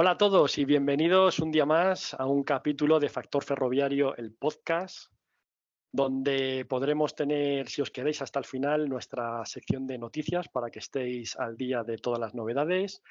[0.00, 4.32] Hola a todos y bienvenidos un día más a un capítulo de Factor Ferroviario, el
[4.32, 5.10] podcast,
[5.90, 10.78] donde podremos tener, si os queréis hasta el final, nuestra sección de noticias para que
[10.78, 13.02] estéis al día de todas las novedades.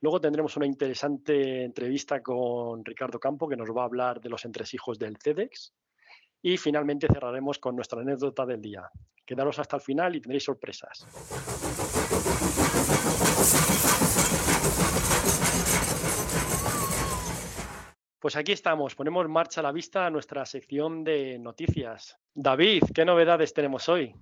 [0.00, 4.44] Luego tendremos una interesante entrevista con Ricardo Campo, que nos va a hablar de los
[4.44, 5.74] entresijos del CEDEX.
[6.42, 8.88] Y finalmente cerraremos con nuestra anécdota del día.
[9.24, 11.08] Quedaros hasta el final y tendréis sorpresas.
[18.26, 22.18] Pues aquí estamos, ponemos marcha a la vista nuestra sección de noticias.
[22.34, 24.16] David, ¿qué novedades tenemos hoy?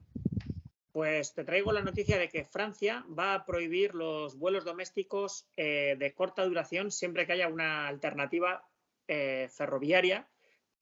[0.93, 5.97] Pues te traigo la noticia de que Francia va a prohibir los vuelos domésticos eh,
[5.99, 8.69] de corta duración siempre que haya una alternativa
[9.09, 10.29] eh, ferroviaria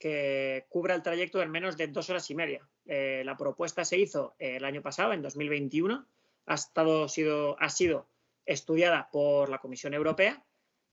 [0.01, 2.69] que cubra el trayecto en menos de dos horas y media.
[2.87, 6.09] Eh, la propuesta se hizo el año pasado, en 2021,
[6.47, 8.09] ha, estado, sido, ha sido
[8.47, 10.43] estudiada por la Comisión Europea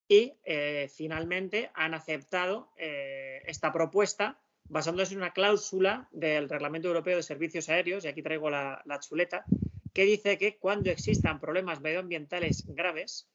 [0.10, 7.18] y eh, finalmente han aceptado eh, esta propuesta basándose en una cláusula del Reglamento Europeo
[7.18, 9.46] de Servicios Aéreos, y aquí traigo la, chuleta,
[9.94, 13.28] que dice que cuando existan problemas medioambientales graves,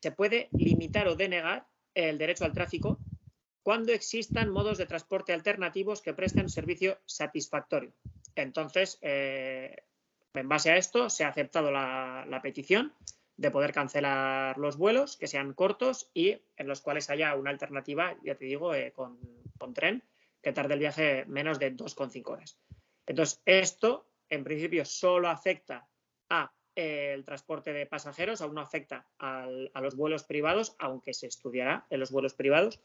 [0.00, 2.98] se puede limitar o denegar el derecho al tráfico
[3.62, 7.92] cuando existan modos de transporte alternativos que presten servicio satisfactorio.
[8.36, 9.76] Entonces, eh,
[10.34, 12.92] en base a esto, se ha aceptado la petición
[13.36, 18.16] de poder cancelar los vuelos que sean cortos y en los cuales haya una alternativa,
[18.22, 19.18] ya te digo, eh, con,
[19.74, 20.02] tren
[20.42, 22.58] que tarde el viaje menos de 2,5 horas.
[23.06, 25.88] Entonces, esto en principio solo afecta
[26.30, 29.48] a eh, el transporte de pasajeros, aún no afecta a
[29.80, 32.80] los vuelos privados, aunque se estudiará en los vuelos privados,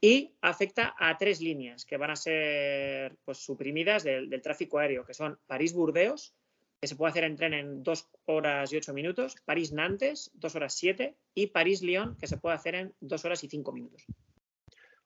[0.00, 5.04] y afecta a tres líneas que van a ser pues, suprimidas del, del tráfico aéreo,
[5.04, 6.34] que son París-Burdeos,
[6.82, 10.74] que se puede hacer en tren en 2 horas y 8 minutos, París-Nantes, 2 horas
[10.74, 14.04] 7 y París-Lyon, que se puede hacer en 2 horas y 5 minutos.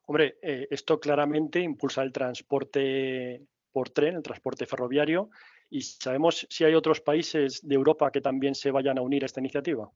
[0.06, 5.28] Hombre, eh, esto claramente impulsa el transporte por tren, el transporte ferroviario,
[5.68, 9.26] y sabemos si hay otros países de Europa que también se vayan a unir a
[9.26, 9.92] esta iniciativa.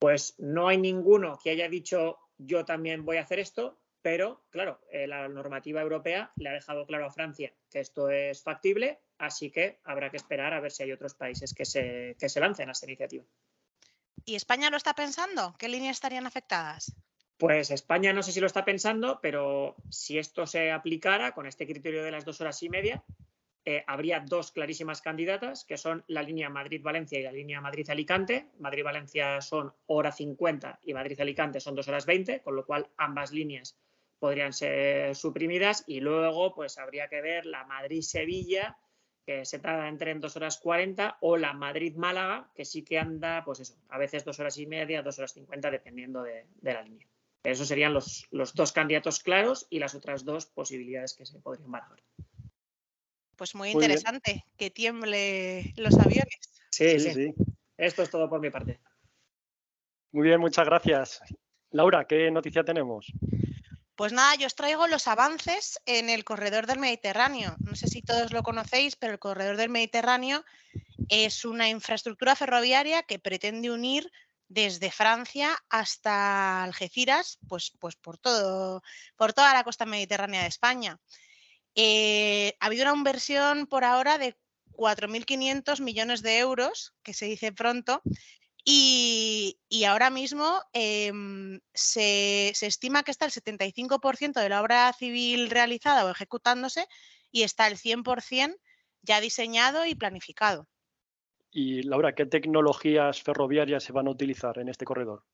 [0.00, 4.82] Pues no hay ninguno que haya dicho yo también voy a hacer esto, pero claro,
[4.92, 9.50] eh, la normativa europea le ha dejado claro a Francia que esto es factible Así
[9.50, 12.72] que habrá que esperar a ver si hay otros países que se, se lancen a
[12.72, 13.24] esta iniciativa.
[14.24, 15.54] ¿Y España lo está pensando?
[15.58, 16.94] ¿Qué líneas estarían afectadas?
[17.36, 21.66] Pues España no sé si lo está pensando, pero si esto se aplicara con este
[21.66, 23.04] criterio de las dos horas y media,
[23.64, 28.50] eh, habría dos clarísimas candidatas, que son la línea Madrid-Valencia y la línea Madrid-Alicante.
[28.58, 33.78] Madrid-Valencia son hora 50 y Madrid-Alicante son dos horas 20, con lo cual ambas líneas
[34.18, 35.84] podrían ser suprimidas.
[35.86, 38.76] Y luego, pues habría que ver la Madrid-Sevilla
[39.24, 43.42] que se tarda entre en dos horas 40, o la Madrid-Málaga, que sí que anda,
[43.44, 47.06] pues eso, a veces dos horas y media, dos horas 50, dependiendo de, la línea.
[47.42, 52.02] Esos serían los, dos candidatos claros y las otras dos posibilidades que se podrían barajar.
[53.36, 56.38] Pues muy interesante, que tiemble los aviones.
[56.70, 57.34] Sí, sí, sí.
[57.76, 58.80] Esto es todo por mi parte.
[60.12, 61.20] Muy bien, muchas gracias.
[61.70, 63.12] Laura, ¿qué noticia tenemos?
[63.96, 67.56] Pues nada, yo os traigo los avances en el corredor del Mediterráneo.
[67.60, 70.44] No sé si todos lo conocéis, pero el corredor del Mediterráneo
[71.08, 74.10] es una infraestructura ferroviaria que pretende unir
[74.48, 78.82] desde Francia hasta Algeciras, pues, pues por, todo,
[79.16, 80.98] por toda la costa mediterránea de España.
[81.76, 84.36] Eh, ha habido una inversión por ahora de
[84.72, 88.02] 4.500 millones de euros, que se dice pronto,
[88.64, 96.06] y, ahora mismo em, se, estima que está el 75% de la obra civil realizada
[96.06, 96.86] o ejecutándose
[97.30, 98.56] y está el 100%
[99.02, 100.66] ya diseñado y planificado.
[101.50, 105.24] Y Laura, ¿qué tecnologías ferroviarias se van a utilizar en este corredor?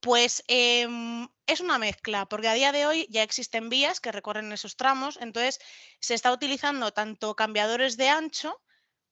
[0.00, 4.52] Pues em, es una mezcla, porque a día de hoy ya existen vías que recorren
[4.52, 5.60] esos tramos, entonces
[6.00, 8.60] se está utilizando tanto cambiadores de ancho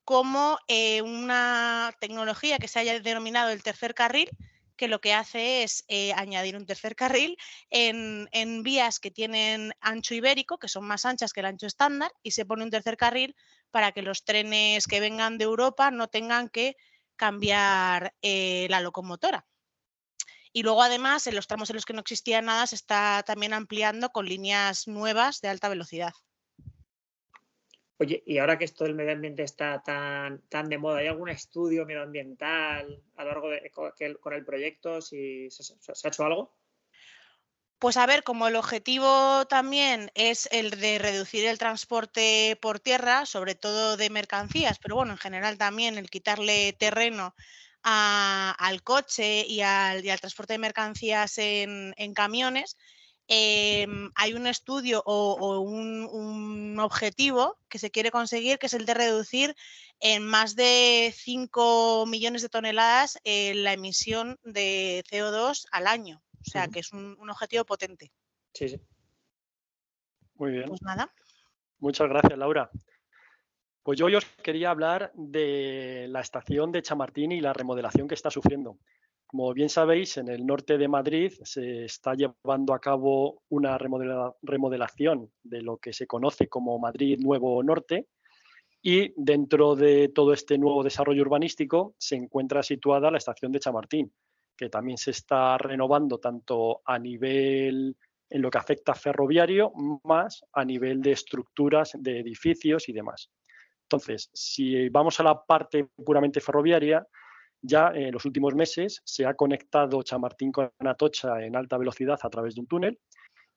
[0.04, 4.28] como eh, una tecnología que se haya denominado el tercer carril,
[4.76, 7.36] que lo que hace es eh, añadir un tercer carril
[7.70, 12.32] en, vías que tienen ancho ibérico, que son más anchas que el ancho estándar, y
[12.32, 13.36] se pone un tercer carril
[13.70, 16.76] para que los trenes que vengan de Europa no tengan que
[17.16, 19.46] cambiar eh, la locomotora.
[20.52, 23.52] Y luego, además, en los tramos en los que no existía nada, se está también
[23.52, 26.12] ampliando con líneas nuevas de alta velocidad.
[27.98, 31.28] Oye, y ahora que esto del medio ambiente está tan, tan de moda, ¿hay algún
[31.28, 35.00] estudio medioambiental a lo largo de con el proyecto?
[35.00, 36.54] Si se, ha hecho algo.
[37.78, 43.26] Pues a ver, como el objetivo también es el de reducir el transporte por tierra,
[43.26, 47.34] sobre todo de mercancías, pero bueno, en general también el quitarle terreno
[47.82, 52.78] al coche y al, transporte de mercancías en, camiones,
[53.28, 58.94] em, hay un estudio o, un, objetivo que se quiere conseguir, que es el de
[58.94, 59.54] reducir
[60.00, 66.22] en más de 5 millones de toneladas eh, la emisión de CO2 al año.
[66.40, 68.12] O sea, que es un, objetivo potente.
[68.52, 68.80] Sí, sí.
[70.34, 70.68] Muy bien.
[70.68, 71.12] Pues nada.
[71.78, 72.70] Muchas gracias, Laura.
[73.82, 78.14] Pues yo hoy os quería hablar de la estación de Chamartín y la remodelación que
[78.14, 78.78] está sufriendo.
[79.36, 85.32] Como bien sabéis, en el norte de Madrid se está llevando a cabo una remodelación
[85.42, 88.06] de lo que se conoce como Madrid Nuevo Norte
[88.80, 94.14] y dentro de todo este nuevo desarrollo urbanístico se encuentra situada la estación de Chamartín,
[94.56, 97.96] que también se está renovando tanto a nivel
[98.30, 99.72] en lo que afecta ferroviario,
[100.04, 103.32] más a nivel de estructuras de edificios y demás.
[103.82, 107.04] Entonces, si vamos a la parte puramente ferroviaria,
[107.66, 112.28] ya en los últimos meses se ha conectado Chamartín con Atocha en alta velocidad a
[112.28, 113.00] través de un túnel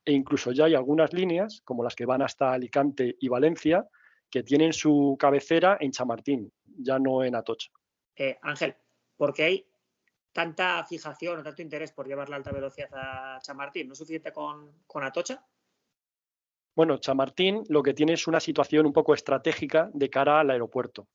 [0.06, 3.86] e incluso ya hay algunas líneas, como las que van hasta Alicante y Valencia,
[4.30, 7.70] que tienen su cabecera en Chamartín, ya no en Atocha.
[8.16, 8.74] Eh, Ángel,
[9.18, 9.68] ¿por qué hay
[10.32, 13.88] tanta fijación o tanto interés por llevar la alta velocidad a Chamartín?
[13.88, 15.46] ¿No es suficiente con, con Atocha?
[16.74, 21.10] Bueno, Chamartín lo que tiene es una situación un poco estratégica de cara al aeropuerto.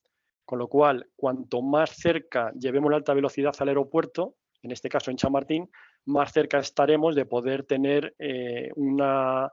[0.44, 5.10] Con lo cual, cuanto más cerca llevemos la alta velocidad al aeropuerto, en este caso
[5.10, 5.70] en Chamartín,
[6.06, 9.52] más cerca estaremos de poder tener eh, una,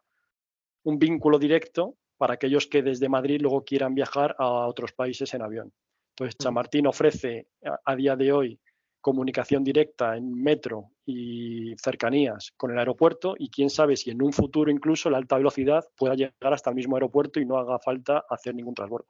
[0.83, 5.41] un vínculo directo para aquellos que desde Madrid luego quieran viajar a otros países en
[5.41, 5.71] avión.
[6.11, 7.47] Entonces, Chamartín ofrece
[7.85, 8.59] a día de hoy
[9.01, 14.33] comunicación directa en metro y cercanías con el aeropuerto y quién sabe si en un
[14.33, 18.25] futuro incluso la alta velocidad pueda llegar hasta el mismo aeropuerto y no haga falta
[18.29, 19.07] hacer ningún transbordo.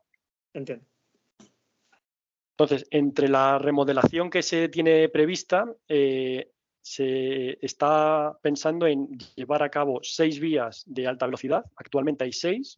[0.53, 0.85] Entiendo.
[2.59, 6.51] Entonces, entre la remodelación que se tiene prevista, eh,
[6.81, 9.07] se está pensando en
[9.37, 11.63] llevar a cabo seis vías de alta velocidad.
[11.77, 12.77] Actualmente hay seis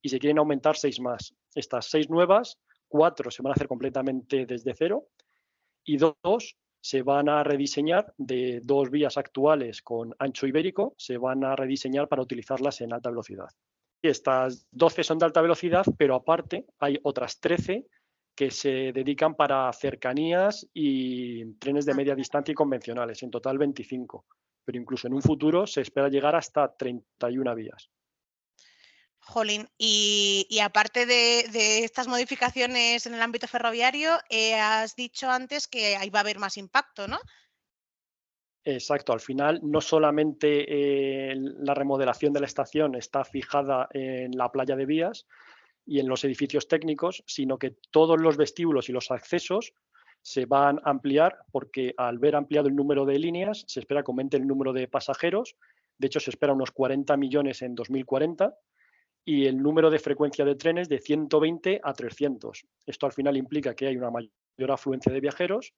[0.00, 1.34] y se quieren aumentar seis más.
[1.54, 2.58] Estas seis nuevas,
[2.88, 5.08] cuatro se van a hacer completamente desde cero
[5.84, 11.44] y dos se van a rediseñar de dos vías actuales con ancho ibérico, se van
[11.44, 13.48] a rediseñar para utilizarlas en alta velocidad.
[14.00, 17.88] Estas 12 son de alta velocidad, pero aparte hay otras 13
[18.38, 24.26] que se dedican para cercanías y trenes de media distancia y convencionales, en total 25.
[24.64, 27.90] Pero incluso en un futuro se espera llegar hasta 31 vías.
[29.18, 35.96] Jolín, y, aparte de, estas modificaciones en el ámbito ferroviario, eh, has dicho antes que
[35.96, 37.18] ahí va a haber más impacto, ¿no?
[38.62, 44.52] Exacto, al final no solamente eh, la remodelación de la estación está fijada en la
[44.52, 45.26] playa de vías
[45.88, 49.72] y en los edificios técnicos, sino que todos los vestíbulos y los accesos
[50.20, 54.10] se van a ampliar porque al ver ampliado el número de líneas se espera que
[54.10, 55.56] aumente el número de pasajeros.
[55.96, 58.54] De hecho, se espera unos 40 millones en 2040
[59.24, 62.66] y el número de frecuencia de trenes de 120 a 300.
[62.86, 65.72] Esto al final implica que hay una mayor afluencia de viajeros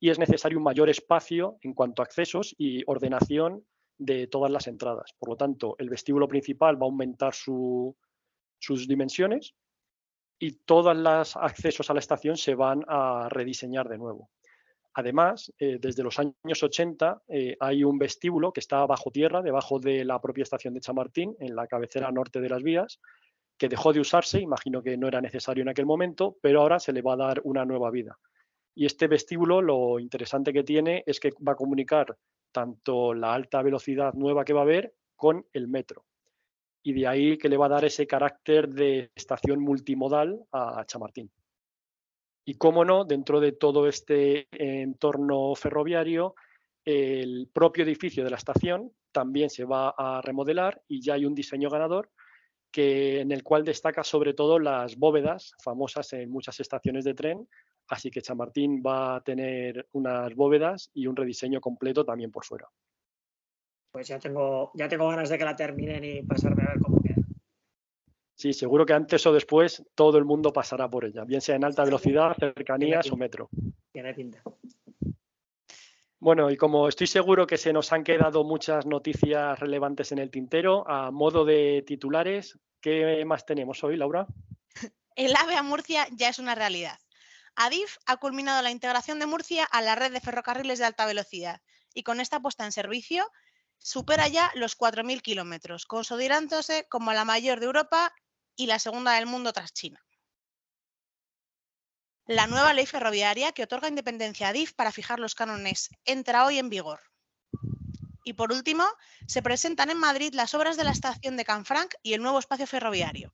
[0.00, 3.64] y es necesario un mayor espacio en cuanto a accesos y ordenación
[3.98, 5.12] de todas las entradas.
[5.16, 7.34] Por lo tanto, el vestíbulo principal va a aumentar
[8.64, 9.54] sus dimensiones
[10.38, 14.30] y todos los accesos a la estación se van a rediseñar de nuevo.
[14.94, 19.80] Además, eh, desde los años 80 eh, hay un vestíbulo que está bajo tierra, debajo
[19.80, 23.00] de la propia estación de Chamartín, en la cabecera norte de las vías,
[23.58, 26.92] que dejó de usarse, imagino que no era necesario en aquel momento, pero ahora se
[26.92, 28.18] le va a dar una nueva vida.
[28.74, 32.16] Y este vestíbulo lo interesante que tiene es que va a comunicar
[32.52, 36.04] tanto la alta velocidad nueva que va a haber con el metro.
[36.84, 41.30] Y de ahí que le va a dar ese carácter de estación multimodal a Chamartín.
[42.46, 46.34] Y cómo no, dentro de todo este entorno ferroviario,
[46.84, 51.34] el propio edificio de la estación también se va a remodelar y ya hay un
[51.34, 52.10] diseño ganador
[52.70, 57.48] que, en el cual destaca sobre todo las bóvedas famosas en muchas estaciones de tren.
[57.88, 62.68] Así que Chamartín va a tener unas bóvedas y un rediseño completo también por fuera.
[63.94, 67.00] Pues ya tengo, ya tengo ganas de que la terminen y pasarme a ver cómo
[67.00, 67.14] queda.
[68.34, 71.64] Sí, seguro que antes o después todo el mundo pasará por ella, bien sea en
[71.64, 73.48] alta velocidad, cercanías o metro.
[73.92, 74.42] Tiene pinta.
[76.18, 80.32] Bueno, y como estoy seguro que se nos han quedado muchas noticias relevantes en el
[80.32, 84.26] tintero, a modo de titulares, ¿qué más tenemos hoy, Laura?
[85.14, 86.98] El AVE a Murcia ya es una realidad.
[87.54, 91.60] Adif ha culminado la integración de Murcia a la red de ferrocarriles de alta velocidad
[91.94, 93.30] y con esta puesta en servicio
[93.78, 98.14] supera ya los 4.000 kilómetros, consolidándose como la mayor de Europa
[98.56, 100.00] y la segunda del mundo tras China.
[102.26, 106.58] La nueva ley ferroviaria que otorga independencia a DIF para fijar los cánones entra hoy
[106.58, 107.00] en vigor.
[108.24, 108.84] Y por último,
[109.26, 112.66] se presentan en Madrid las obras de la estación de Canfranc y el nuevo espacio
[112.66, 113.30] ferroviario.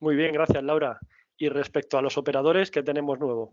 [0.00, 0.98] Muy bien, gracias Laura.
[1.36, 3.52] Y respecto a los operadores, ¿qué tenemos nuevo?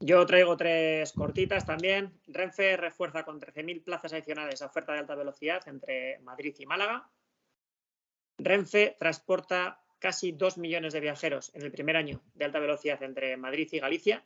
[0.00, 2.12] Yo traigo tres cortitas también.
[2.28, 7.10] Renfe refuerza con 13.000 plazas adicionales a oferta de alta velocidad entre Madrid y Málaga.
[8.38, 13.36] Renfe transporta casi 2 millones de viajeros en el primer año de alta velocidad entre
[13.36, 14.24] Madrid y Galicia.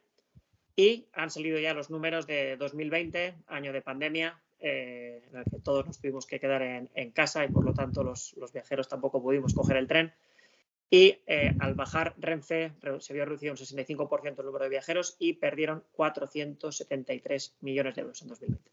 [0.76, 5.59] Y han salido ya los números de 2020, año de pandemia, eh, en el que
[5.59, 9.55] todos nos tuvimos que quedar en, casa y por lo tanto los, viajeros tampoco pudimos
[9.55, 10.12] coger el tren.
[10.94, 15.32] Y eh, al bajar Renfe se vio reducido un 65% el número de viajeros y
[15.32, 18.70] perdieron 473 millones de euros en 2020.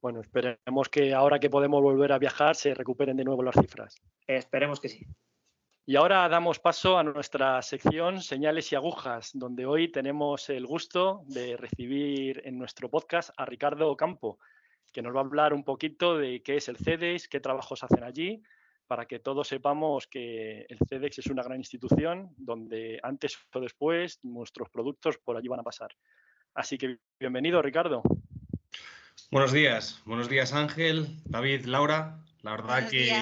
[0.00, 4.02] Bueno, esperemos que ahora que podemos volver a viajar se recuperen de nuevo las cifras.
[4.26, 5.06] esperemos que sí.
[5.86, 11.22] Y ahora damos paso a nuestra sección Señales y Agujas, donde hoy tenemos el gusto
[11.28, 14.40] de recibir en nuestro podcast a Ricardo Ocampo,
[14.92, 18.02] que nos va a hablar un poquito de qué es el CEDEX, qué trabajos hacen
[18.02, 18.42] allí,
[18.86, 24.18] para que todos sepamos que el CEDEX es una gran institución donde antes o después
[24.22, 25.90] nuestros productos por allí van a pasar.
[26.54, 28.02] Así que bienvenido, Ricardo.
[29.30, 32.22] Buenos días, buenos días Ángel, David, Laura.
[32.42, 33.12] La verdad que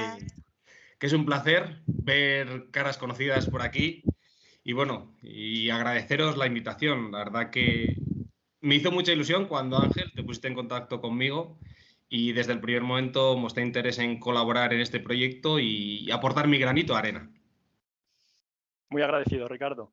[1.01, 4.03] que es un placer ver caras conocidas por aquí
[4.63, 7.11] y bueno, y agradeceros la invitación.
[7.11, 7.97] La verdad que
[8.61, 11.59] me hizo mucha ilusión cuando Ángel te pusiste en contacto conmigo
[12.11, 16.59] y desde el primer momento mostré interés en colaborar en este proyecto y aportar mi
[16.59, 17.31] granito de arena.
[18.91, 19.93] Muy agradecido, Ricardo.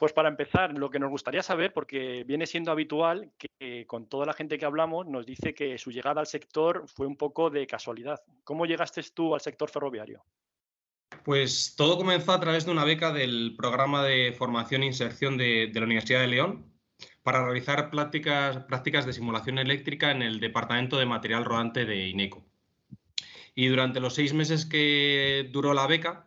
[0.00, 4.26] Pues para empezar, lo que nos gustaría saber, porque viene siendo habitual que con toda
[4.26, 7.68] la gente que hablamos nos dice que su llegada al sector fue un poco de
[7.68, 8.20] casualidad.
[8.42, 10.24] ¿Cómo llegaste tú al sector ferroviario?
[11.24, 15.70] Pues todo comenzó a través de una beca del programa de formación e inserción de,
[15.72, 16.71] la Universidad de León
[17.22, 22.44] para realizar prácticas, prácticas de simulación eléctrica en el Departamento de Material Rodante de INECO.
[23.54, 26.26] Y durante los seis meses que duró la beca,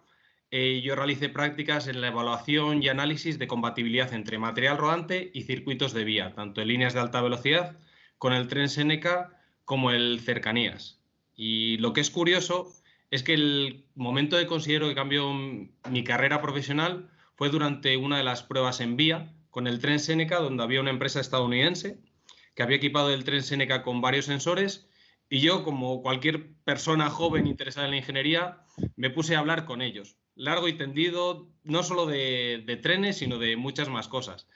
[0.52, 5.44] eh, yo realicé prácticas en la evaluación y análisis de compatibilidad entre material rodante y
[5.44, 7.78] circuitos de vía, tanto en líneas de alta velocidad
[8.18, 11.02] con el tren Seneca como el Cercanías.
[11.36, 12.74] Y lo que es curioso
[13.12, 18.24] es que el momento de considero que cambió mi carrera profesional fue durante una de
[18.24, 21.98] las pruebas en vía con el tren Seneca, donde había una empresa estadounidense
[22.56, 24.90] que había equipado el tren Seneca con varios sensores
[25.30, 28.66] y yo, como cualquier persona joven interesada en la ingeniería,
[28.98, 33.56] me puse a hablar con ellos largo y tendido, no solo de, trenes, sino de
[33.56, 34.50] muchas más cosas.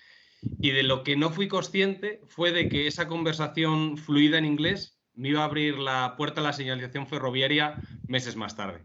[0.60, 5.00] Y de lo que no fui consciente fue de que esa conversación fluida en inglés
[5.14, 8.84] me iba a abrir la puerta a la señalización ferroviaria meses más tarde.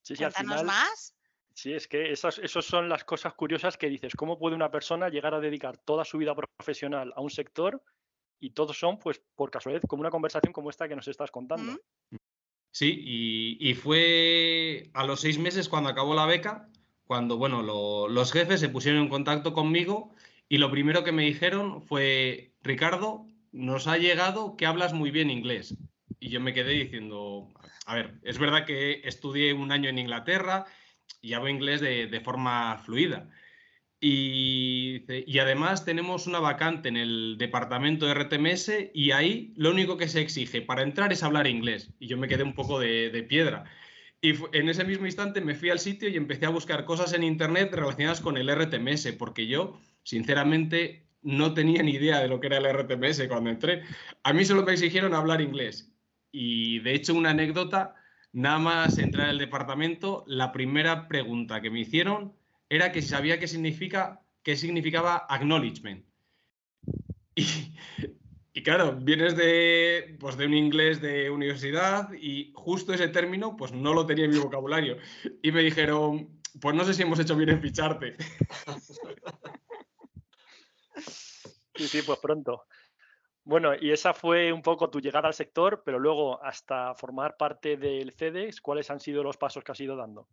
[0.00, 0.24] Sí, sí,
[0.64, 1.14] más.
[1.54, 4.14] Sí, es que esas, son las cosas curiosas que dices.
[4.16, 7.80] ¿Cómo puede una persona llegar a dedicar toda su vida profesional a un sector
[8.40, 11.80] y todos son, pues, por casualidad, como una conversación como esta que nos estás contando?
[12.72, 16.68] Sí, y, fue a los seis meses cuando acabó la beca,
[17.06, 17.62] cuando bueno,
[18.08, 20.12] los jefes se pusieron en contacto conmigo
[20.48, 25.30] y lo primero que me dijeron fue, Ricardo, nos ha llegado que hablas muy bien
[25.30, 25.76] inglés.
[26.18, 27.48] Y yo me quedé diciendo,
[27.86, 30.66] a ver, es verdad que estudié un año en Inglaterra
[31.20, 33.28] y hablo inglés de forma fluida,
[34.06, 40.08] y, además tenemos una vacante en el departamento de RTMS y ahí lo único que
[40.08, 41.90] se exige para entrar es hablar inglés.
[41.98, 43.64] Y yo me quedé un poco de, piedra.
[44.20, 47.22] Y en ese mismo instante me fui al sitio y empecé a buscar cosas en
[47.22, 52.48] Internet relacionadas con el RTMS, porque yo, sinceramente, no tenía ni idea de lo que
[52.48, 53.84] era el RTMS cuando entré.
[54.22, 55.90] A mí solo me exigieron hablar inglés.
[56.30, 57.94] Y de hecho, una anécdota,
[58.34, 62.34] nada más entrar al departamento, la primera pregunta que me hicieron
[62.68, 66.04] era que sabía qué, significa, qué significaba acknowledgement.
[67.36, 73.72] Y, claro, vienes de, pues de un inglés de universidad y justo ese término pues
[73.72, 74.98] no lo tenía en mi vocabulario.
[75.42, 78.16] Y me dijeron, pues no sé si hemos hecho bien en ficharte.
[81.76, 82.66] Sí, sí, pues pronto.
[83.44, 87.76] Bueno, y esa fue un poco tu llegada al sector, pero luego hasta formar parte
[87.76, 90.26] del CEDEX, ¿cuáles han sido los pasos que has ido dando?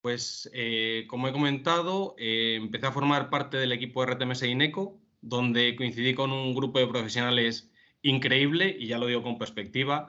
[0.00, 5.76] Pues, eh, como he comentado, eh, empecé a formar parte del equipo RTMS INECO, donde
[5.76, 7.70] coincidí con un grupo de profesionales
[8.02, 10.08] increíble, y ya lo digo con perspectiva,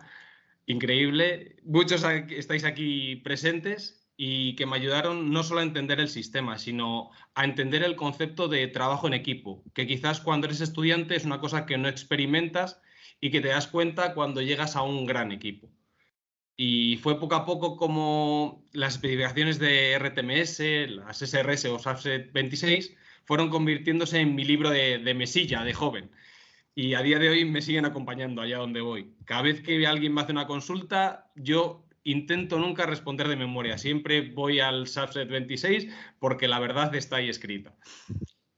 [0.65, 1.57] increíble.
[1.63, 7.09] Muchos estáis aquí presentes y que me ayudaron no solo a entender el sistema, sino
[7.35, 11.39] a entender el concepto de trabajo en equipo, que quizás cuando eres estudiante es una
[11.39, 12.81] cosa que no experimentas
[13.21, 15.71] y que te das cuenta cuando llegas a un gran equipo.
[16.57, 20.59] y fue poco a poco como las especificaciones de RTMS,
[20.89, 26.11] las SRS o Subset 26 fueron convirtiéndose en mi libro de, de mesilla de joven
[26.75, 29.13] y a día de hoy me siguen acompañando allá donde voy.
[29.25, 34.21] Cada vez que alguien me hace una consulta, yo intento nunca responder de memoria, siempre
[34.31, 35.87] voy al subset 26
[36.19, 37.75] porque la verdad está ahí escrita.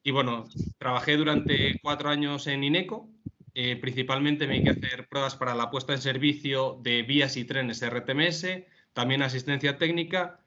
[0.04, 0.46] Y bueno,
[0.78, 3.10] trabajé durante cuatro años en INECO,
[3.54, 7.82] eh, principalmente me que hacer pruebas para la puesta en servicio de vías y trenes
[7.82, 10.40] RTMS, también asistencia técnica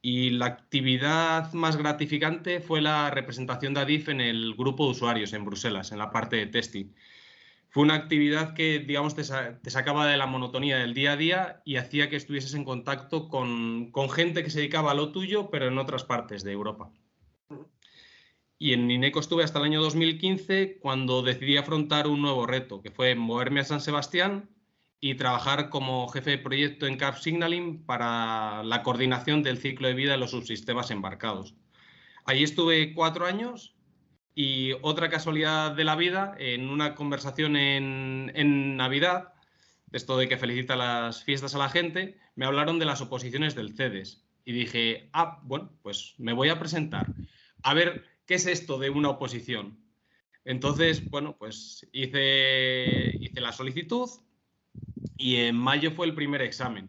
[0.00, 5.32] y la actividad más gratificante fue la representación de ADIF en el grupo de usuarios
[5.32, 6.86] en Bruselas, en la parte de testing.
[7.70, 11.76] Fue una actividad que, digamos, te, sacaba de la monotonía del día a día y
[11.76, 15.76] hacía que estuvieses en contacto con, gente que se dedicaba a lo tuyo, pero en
[15.76, 16.90] otras partes de Europa.
[18.58, 22.90] Y en INECO estuve hasta el año 2015 cuando decidí afrontar un nuevo reto, que
[22.90, 24.48] fue moverme a San Sebastián
[25.00, 29.94] y trabajar como jefe de proyecto en CAP Signaling para la coordinación del ciclo de
[29.94, 31.54] vida de los subsistemas embarcados.
[32.24, 33.77] Allí estuve cuatro años
[34.40, 39.32] y otra casualidad de la vida, en una conversación en, Navidad,
[39.90, 43.74] esto de que felicita las fiestas a la gente, me hablaron de las oposiciones del
[43.74, 44.24] CEDES.
[44.44, 47.08] Y dije, ah, bueno, pues me voy a presentar.
[47.64, 49.76] A ver, ¿qué es esto de una oposición?
[50.44, 54.08] Entonces, bueno, pues hice la solicitud,
[55.16, 56.88] y en mayo fue el primer examen.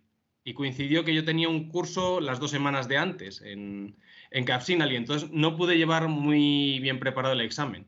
[0.50, 3.96] Y coincidió que yo tenía un curso las dos semanas de antes en,
[4.32, 7.86] en Capsinal y entonces no pude llevar muy bien preparado el examen.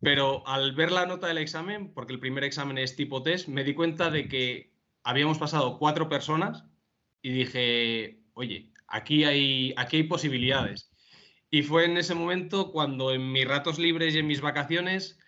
[0.00, 3.64] Pero al ver la nota del examen, porque el primer examen es tipo test, me
[3.64, 4.70] di cuenta de que
[5.02, 6.64] habíamos pasado cuatro personas
[7.20, 10.92] y dije, oye, aquí hay, aquí hay posibilidades.
[11.50, 15.18] Y fue en ese momento cuando en mis ratos libres y en mis vacaciones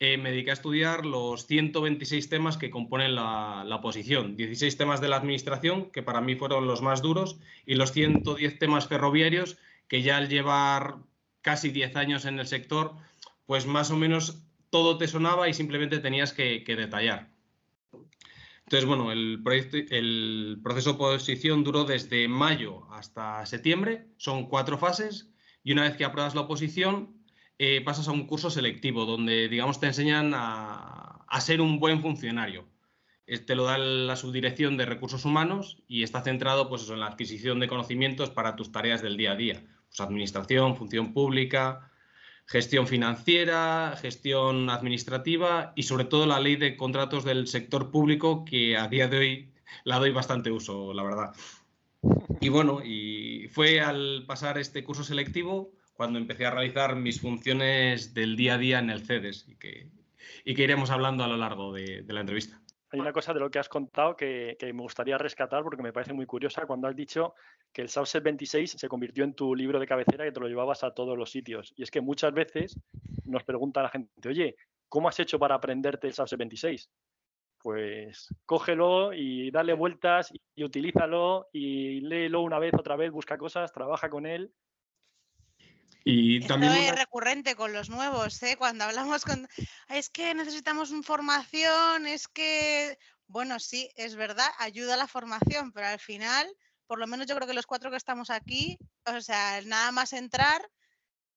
[0.00, 4.36] eh, me dediqué a estudiar los 126 temas que componen la, la, oposición.
[4.36, 8.58] 16 temas de la administración, que para mí fueron los más duros, y los 110
[8.58, 10.98] temas ferroviarios, que ya al llevar
[11.42, 12.94] casi 10 años en el sector,
[13.46, 17.30] pues más o menos todo te sonaba y simplemente tenías que, detallar.
[18.64, 19.42] Entonces, bueno, el,
[19.90, 25.30] el proceso de oposición duró desde mayo hasta septiembre, son cuatro fases,
[25.64, 27.17] y una vez que apruebas la oposición,
[27.58, 32.66] eh, pasas a un curso selectivo donde, digamos, te enseñan a, ser un buen funcionario.
[33.26, 37.60] Te lo da la subdirección de recursos humanos y está centrado pues, en la adquisición
[37.60, 39.62] de conocimientos para tus tareas del día a día.
[39.88, 41.90] Pues, administración, función pública,
[42.46, 48.76] gestión financiera, gestión administrativa y sobre todo la ley de contratos del sector público que
[48.76, 49.52] a día de hoy
[49.84, 51.34] la doy bastante uso, la verdad.
[52.40, 58.14] Y bueno, y fue al pasar este curso selectivo cuando empecé a realizar mis funciones
[58.14, 59.90] del día a día en el CEDES y que,
[60.44, 62.62] que iremos hablando a lo largo de, la entrevista.
[62.92, 66.12] Hay una cosa de lo que has contado que, me gustaría rescatar porque me parece
[66.12, 67.34] muy curiosa cuando has dicho
[67.72, 70.84] que el Subset 26 se convirtió en tu libro de cabecera y te lo llevabas
[70.84, 71.72] a todos los sitios.
[71.74, 72.78] Y es que muchas veces
[73.24, 74.54] nos pregunta la gente, oye,
[74.88, 76.88] ¿cómo has hecho para aprenderte el Subset 26?
[77.60, 83.72] Pues cógelo y dale vueltas y utilízalo y léelo una vez, otra vez, busca cosas,
[83.72, 84.52] trabaja con él
[86.10, 88.56] y también Esto es recurrente con los nuevos, ¿eh?
[88.56, 89.46] Cuando hablamos con...
[89.90, 92.98] Es que necesitamos formación, es que...
[93.26, 96.48] Bueno, sí, es verdad, ayuda a la formación, pero al final,
[96.86, 100.14] por lo menos yo creo que los cuatro que estamos aquí, o sea, nada más
[100.14, 100.66] entrar,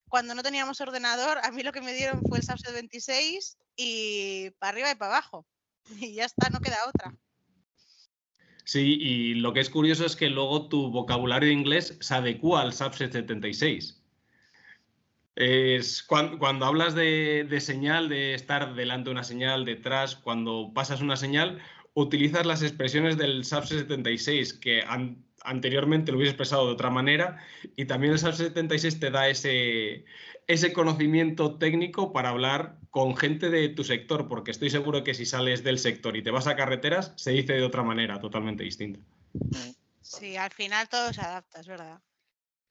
[0.08, 4.52] cuando no teníamos ordenador, a mí lo que me dieron fue el Subset 26 y
[4.52, 5.46] para arriba y para abajo.
[6.00, 7.14] Y ya está, no queda otra.
[8.64, 12.62] Sí, y lo que es curioso es que luego tu vocabulario de inglés se adecua
[12.62, 14.01] al Subset 76.
[15.36, 21.16] Es cuando, hablas de, señal, de estar delante de una señal, detrás, cuando pasas una
[21.16, 21.62] señal,
[21.94, 24.84] utilizas las expresiones del SAP 76 que
[25.44, 27.38] anteriormente lo hubiese expresado de otra manera
[27.76, 30.06] y también el SAP 76 te da ese,
[30.48, 35.26] ese conocimiento técnico para hablar con gente de tu sector, porque estoy seguro que si
[35.26, 39.00] sales del sector y te vas a carreteras, se dice de otra manera, totalmente distinta.
[40.02, 42.02] Sí, al final todo se adapta, es verdad.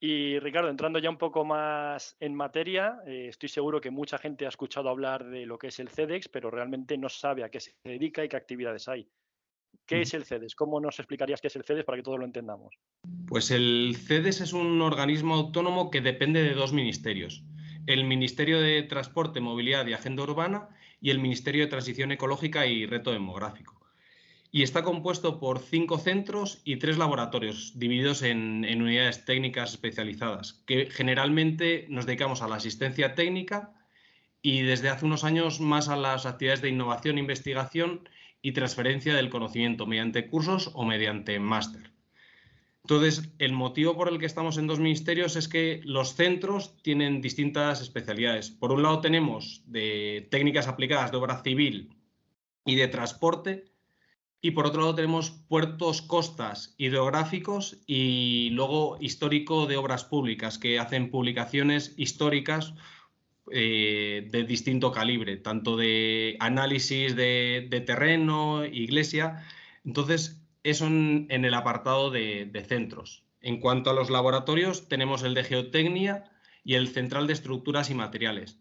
[0.03, 4.47] Y Ricardo, entrando ya un poco más en materia, eh, estoy seguro que mucha gente
[4.47, 7.61] ha escuchado hablar de lo que es el CEDEX, pero realmente no sabe a qué
[7.61, 9.07] se dedica y qué actividades hay.
[9.85, 10.55] ¿Qué es el CEDEX?
[10.55, 12.79] ¿Cómo nos explicarías qué es el CEDEX para que todos lo entendamos?
[13.27, 17.45] Pues el CEDES es un organismo autónomo que depende de dos ministerios.
[17.87, 20.71] El Ministerio de Transporte, Movilidad y Agenda Urbana
[21.03, 23.80] y el Ministerio de Transición Ecológica y Reto Demográfico
[24.53, 30.87] y está compuesto por cinco centros y tres laboratorios divididos en, unidades técnicas especializadas, que
[30.91, 33.73] generalmente nos dedicamos a la asistencia técnica
[34.43, 38.09] y desde hace unos años más a las actividades de innovación, investigación
[38.43, 41.93] y transferencia del conocimiento mediante cursos o mediante máster.
[42.83, 47.21] Entonces, el motivo por el que estamos en dos ministerios es que los centros tienen
[47.21, 48.51] distintas especialidades.
[48.51, 51.95] Por un lado tenemos de técnicas aplicadas de obra civil
[52.65, 53.70] y de transporte,
[54.43, 60.79] y por otro lado tenemos puertos, costas, hidrográficos y luego histórico de obras públicas, que
[60.79, 62.75] hacen publicaciones históricas
[63.53, 69.45] eh, de distinto calibre, tanto de análisis de, terreno, iglesia.
[69.85, 73.25] Entonces, eso en, el apartado de, centros.
[73.43, 76.31] En cuanto a los laboratorios, tenemos el de geotecnia
[76.65, 78.59] y el central de estructuras y materiales.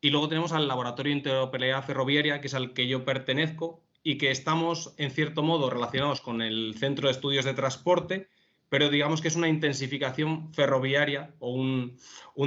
[0.00, 4.30] Y luego tenemos al Laboratorio Interoperabilidad Ferroviaria, que es al que yo pertenezco, y que
[4.30, 8.28] estamos, en cierto modo, relacionados con el Centro de Estudios de Transporte,
[8.68, 11.98] pero digamos que es una intensificación ferroviaria o un,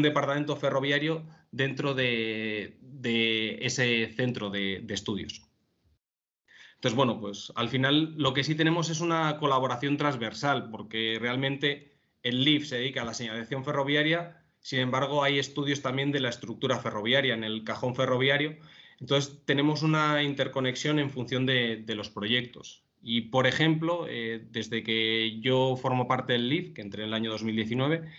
[0.01, 2.77] departamento ferroviario dentro de,
[3.59, 5.41] ese centro de, estudios.
[6.75, 11.91] Entonces, bueno, pues al final lo que sí tenemos es una colaboración transversal, porque realmente
[12.23, 16.29] el LIF se dedica a la señalización ferroviaria, sin embargo hay estudios también de la
[16.29, 18.55] estructura ferroviaria en el cajón ferroviario,
[18.99, 22.83] entonces tenemos una interconexión en función de los proyectos.
[23.01, 27.13] Y, por ejemplo, eh, desde que yo formo parte del LIF, que entré en el
[27.13, 28.09] año 2019,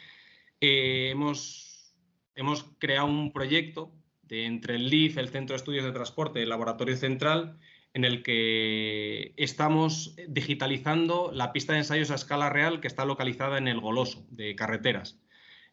[0.61, 1.95] eh, hemos,
[2.35, 6.49] hemos creado un proyecto de, entre el LIF, el Centro de Estudios de Transporte, el
[6.49, 7.59] Laboratorio Central,
[7.93, 13.59] en el que estamos digitalizando la pista de ensayos a escala real que está localizada
[13.59, 15.21] en el Goloso de carreteras.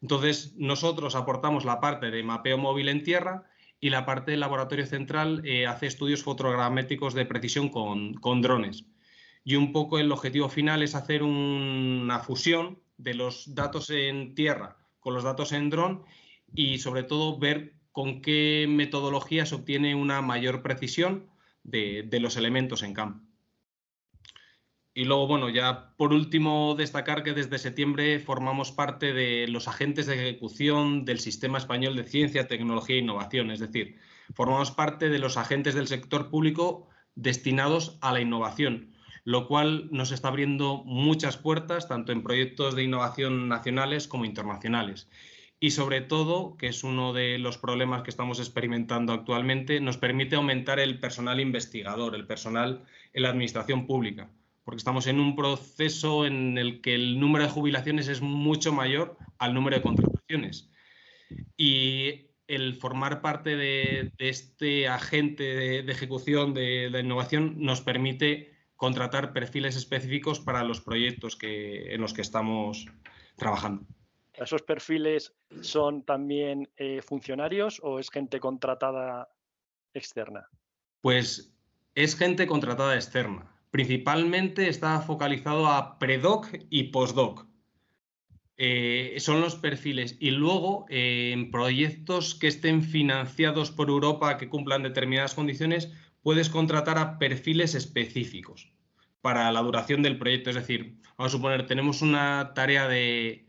[0.02, 3.46] Entonces, nosotros aportamos la parte de mapeo móvil en tierra
[3.80, 8.86] y la parte del laboratorio central eh, hace estudios fotogramétricos de precisión con, con drones
[9.44, 14.78] y un poco el objetivo final es hacer una fusión de los datos en tierra
[15.00, 16.04] con los datos en dron
[16.54, 21.30] y sobre todo ver con qué metodología se obtiene una mayor precisión
[21.64, 23.26] de, los elementos en campo.
[24.98, 30.08] Y luego, bueno, ya por último destacar que desde septiembre formamos parte de los agentes
[30.08, 34.00] de ejecución del Sistema Español de Ciencia, Tecnología e Innovación, es decir,
[34.34, 40.12] formamos parte de los agentes del sector público destinados a la innovación lo cual nos
[40.12, 45.10] está abriendo muchas puertas, tanto en proyectos de innovación nacionales como internacionales.
[45.60, 50.38] Y sobre todo, que es uno de los problemas que estamos experimentando actualmente, nos permite
[50.38, 54.32] aumentar el personal investigador, el personal en la administración pública,
[54.68, 59.18] porque estamos en un proceso en el que el número de jubilaciones es mucho mayor
[59.38, 60.70] al número de contrataciones.
[61.56, 69.78] Y el formar parte de, este agente de, ejecución de innovación nos permite contratar perfiles
[69.78, 72.88] específicos para los proyectos que, en los que estamos
[73.38, 73.88] trabajando.
[74.34, 79.30] ¿Esos perfiles son también eh, funcionarios o es gente contratada
[79.94, 80.50] externa?
[81.00, 81.56] Pues
[81.96, 83.57] es gente contratada externa.
[83.72, 87.46] Principalmente está focalizado a predoc y postdoc.
[88.58, 90.18] Eh, son los perfiles.
[90.20, 95.92] Y luego, eh, en proyectos que estén financiados por Europa, que cumplan determinadas condiciones,
[96.24, 98.74] puedes contratar a perfiles específicos
[99.22, 100.50] para la duración del proyecto.
[100.50, 103.46] Es decir, vamos a suponer, tenemos una tarea de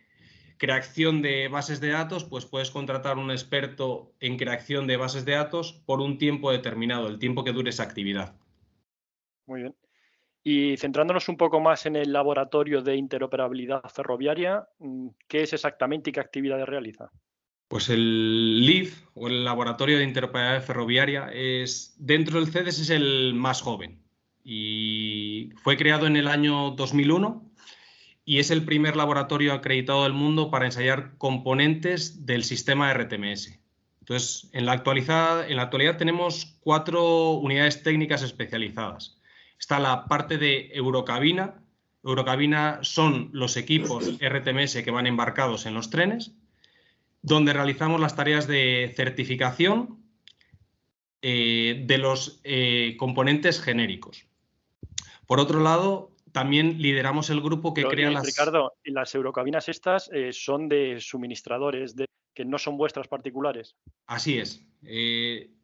[0.58, 5.32] creación de bases de datos, pues puedes contratar un experto en creación de bases de
[5.32, 8.36] datos por un tiempo determinado, el tiempo que dure esa actividad.
[9.46, 9.74] Muy bien.
[10.42, 14.68] Y centrándonos un poco más en el laboratorio de interoperabilidad ferroviaria,
[15.26, 17.10] ¿qué es exactamente y qué actividades realiza?
[17.68, 23.34] Pues el LIF o el Laboratorio de Interoperabilidad Ferroviaria es dentro del CEDES es el
[23.34, 24.02] más joven
[24.42, 27.44] y fue creado en el año 2001
[28.24, 33.58] y es el primer laboratorio acreditado del mundo para ensayar componentes del sistema RTMS.
[34.00, 39.17] Entonces, en la, actualidad, en la actualidad tenemos cuatro unidades técnicas especializadas.
[39.58, 41.62] Está la parte de Eurocabina.
[42.04, 46.32] Eurocabina son los equipos RTMS que van embarcados en los trenes
[47.22, 50.02] donde realizamos las tareas de certificación
[51.22, 54.26] eh, de los eh, componentes genéricos.
[55.26, 58.26] Por otro lado, también lideramos el grupo que crea las...
[58.26, 63.76] Ricardo, ¿y las eurocabinas estas eh, son de suministradores, de, que no son vuestras particulares?
[64.06, 64.64] Así es.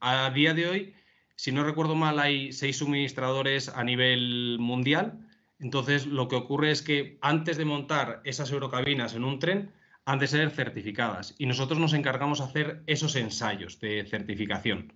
[0.00, 0.94] a día de hoy,
[1.36, 5.26] si no recuerdo mal, hay seis suministradores a nivel mundial.
[5.58, 9.72] Entonces, lo que ocurre es que antes de montar esas eurocabinas en un tren,
[10.06, 14.92] han de ser certificadas y nosotros nos encargamos de hacer esos ensayos de certificación.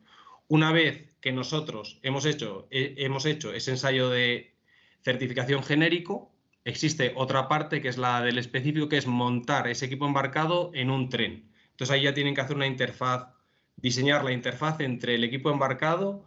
[0.48, 4.54] Una vez que nosotros hemos hecho, eh, hemos hecho ese ensayo de
[5.02, 6.30] certificación genérico,
[6.64, 10.90] existe otra parte que es la del específico, que es montar ese equipo embarcado en
[10.90, 11.50] un tren.
[11.70, 13.28] Entonces ahí ya tienen que hacer una interfaz
[13.80, 16.24] diseñar la interfaz entre el equipo embarcado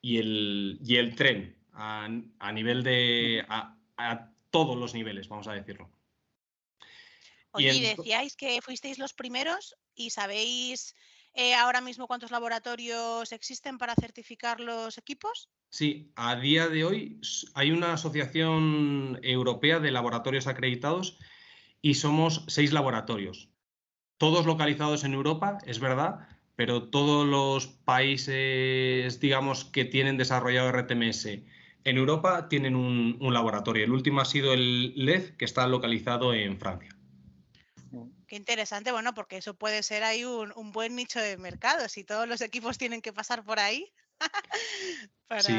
[0.00, 2.08] y el, y el tren a,
[2.52, 3.44] nivel de...
[3.48, 3.74] A,
[4.50, 5.90] todos los niveles, vamos a decirlo.
[7.50, 10.94] Oye, y decíais que fuisteis los primeros y sabéis
[11.34, 15.50] eh, ahora mismo cuántos laboratorios existen para certificar los equipos.
[15.68, 17.20] Sí, a día de hoy
[17.54, 21.18] hay una asociación europea de laboratorios acreditados
[21.82, 23.50] y somos seis laboratorios,
[24.16, 26.26] todos localizados en Europa, es verdad,
[26.58, 33.84] pero todos los países, digamos, que tienen desarrollado RTMS en Europa tienen un, laboratorio.
[33.84, 36.90] El último ha sido el LED, que está localizado en Francia.
[38.26, 42.02] Qué interesante, bueno, porque eso puede ser ahí un, un buen nicho de mercado, si
[42.02, 43.92] todos los equipos tienen que pasar por ahí.
[45.40, 45.54] Sí.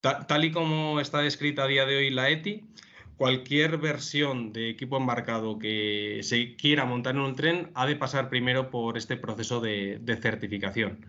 [0.00, 2.64] Tal, y como está descrita a día de hoy la ETI,
[3.16, 8.28] cualquier versión de equipo embarcado que se quiera montar en un tren ha de pasar
[8.28, 11.06] primero por este proceso de, certificación.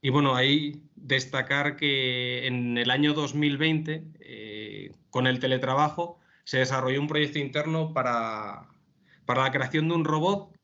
[0.00, 7.00] Y bueno, ahí destacar que en el año 2020, eh, con el teletrabajo, se desarrolló
[7.00, 8.68] un proyecto interno para,
[9.26, 10.56] para la creación de un robot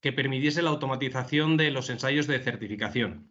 [0.00, 3.28] que permitiese la automatización de los ensayos de certificación.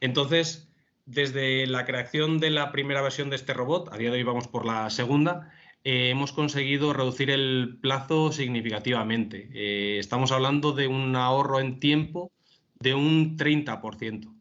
[0.00, 0.69] Entonces,
[1.10, 4.46] desde la creación de la primera versión de este robot, a día de hoy vamos
[4.46, 9.48] por la segunda, eh, hemos conseguido reducir el plazo significativamente.
[9.52, 12.30] Eh, estamos hablando de un ahorro en tiempo
[12.78, 14.32] de un 30%.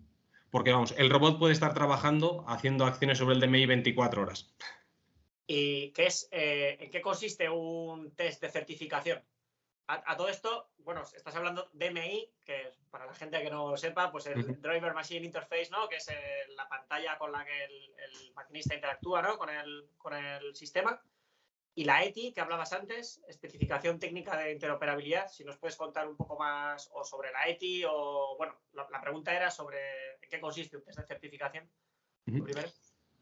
[0.52, 4.54] Porque vamos, el robot puede estar trabajando haciendo acciones sobre el DMI 24 horas.
[5.48, 9.20] ¿Y qué es, eh, en qué consiste un test de certificación?
[9.92, 14.12] A, todo esto, bueno, estás hablando DMI, que para la gente que no lo sepa,
[14.12, 15.90] pues el Driver Machine Interface, ¿no?
[15.90, 16.08] Que es
[16.56, 19.40] la pantalla con la que el, maquinista interactúa, ¿no?
[19.40, 21.02] Con el, con el sistema.
[21.74, 26.16] Y la ETI, que hablabas antes, especificación técnica de interoperabilidad, si nos puedes contar un
[26.18, 29.80] poco más o sobre la ETI o, bueno, la, pregunta era sobre
[30.30, 31.68] qué consiste un test de certificación.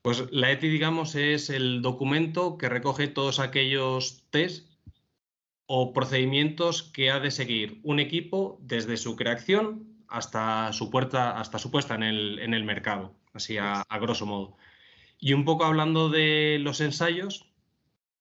[0.01, 4.76] Pues la ETI, digamos, es el documento que recoge todos aquellos test
[5.67, 11.59] o procedimientos que ha de seguir un equipo desde su creación hasta su, puerta, hasta
[11.59, 14.57] su puesta en el, mercado, así a, grosso modo.
[15.19, 17.51] Y un poco hablando de los ensayos,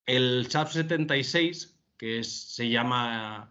[0.07, 3.51] el SAP 76, que se llama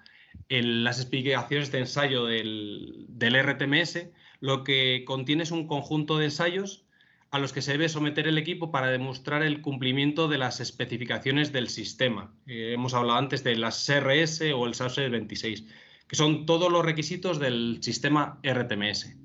[0.49, 4.09] las explicaciones de ensayo del, del RTMS,
[4.41, 6.84] lo que contiene es un conjunto de ensayos
[7.35, 11.51] a los que se debe someter el equipo para demostrar el cumplimiento de las especificaciones
[11.51, 12.33] del sistema.
[12.47, 15.65] Eh, hemos hablado antes de las CRS o el SAS 26,
[16.07, 19.17] que son todos los requisitos del sistema RTMS.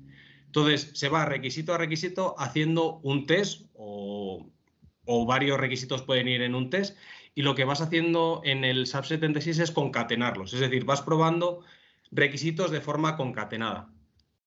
[0.45, 4.45] Entonces, se va requisito a requisito haciendo un test o,
[5.25, 6.97] varios requisitos pueden ir en un test
[7.33, 11.63] y lo que vas haciendo en el SAP 76 es concatenarlos, es decir, vas probando
[12.11, 13.89] requisitos de forma concatenada.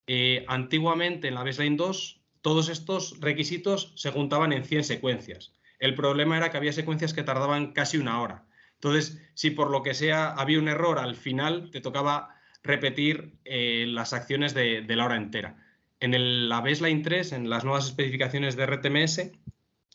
[0.06, 5.54] Eh, antiguamente en la baseline 2 todos estos requisitos se juntaban en 100 secuencias.
[5.78, 8.44] El problema era que había secuencias que tardaban casi una hora.
[8.74, 13.86] Entonces, si por lo que sea había un error al final, te tocaba repetir eh,
[13.88, 15.56] las acciones de, la hora entera.
[16.00, 19.30] En la baseline 3, en las nuevas especificaciones de RTMS,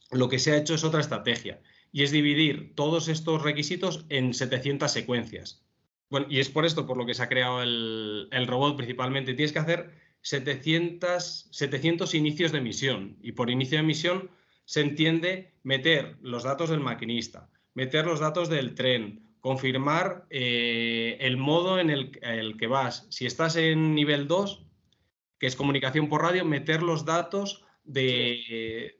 [0.10, 4.34] lo que se ha hecho es otra estrategia y es dividir todos estos requisitos en
[4.34, 5.64] 700 secuencias.
[6.10, 9.36] Bueno, y es por esto por lo que se ha creado el, el robot principalmente.
[9.36, 14.30] Tienes que hacer 700, 700 inicios de emisión y por inicio de emisión
[14.66, 21.38] se entiende meter los datos del maquinista, meter los datos del tren, confirmar eh, el
[21.38, 22.12] modo en el,
[22.58, 23.08] que vas.
[23.10, 24.66] Si estás en nivel 2,
[25.40, 28.96] que es comunicación por radio, meter los datos del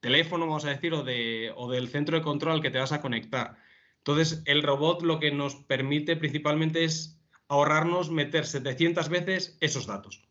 [0.00, 2.92] teléfono, vamos a decir, o, de, o del centro de control al que te vas
[2.92, 3.58] a conectar.
[3.98, 10.22] Entonces, el robot lo que nos permite principalmente es ahorrarnos meter 700 veces esos datos.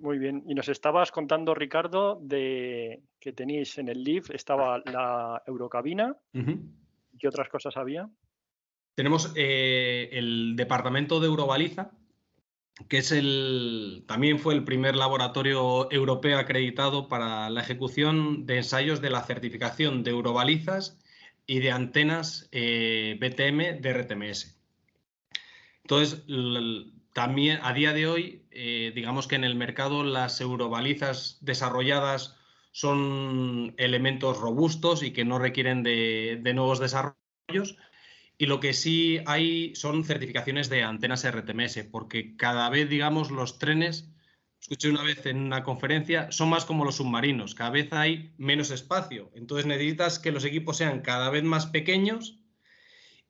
[0.00, 0.42] Muy bien.
[0.46, 6.16] Y nos estabas contando, Ricardo, de que tenéis en el LIV, estaba la Eurocabina.
[7.18, 8.08] ¿Qué otras cosas había?
[8.94, 11.90] Tenemos eh, el departamento de Eurobaliza,
[12.88, 19.02] que es el, también fue el primer laboratorio europeo acreditado para la ejecución de ensayos
[19.02, 20.98] de la certificación de Eurobalizas
[21.46, 24.59] y de antenas eh, BTM de RTMS.
[25.90, 26.22] Entonces,
[27.14, 32.36] también a día de hoy, eh, digamos que en el mercado las eurobalizas desarrolladas
[32.70, 37.76] son elementos robustos y que no requieren de, nuevos desarrollos.
[38.38, 43.58] Y lo que sí hay son certificaciones de antenas RTMS, porque cada vez, digamos, los
[43.58, 44.12] trenes,
[44.60, 48.70] escuché una vez en una conferencia, son más como los submarinos, cada vez hay menos
[48.70, 49.32] espacio.
[49.34, 52.39] Entonces necesitas que los equipos sean cada vez más pequeños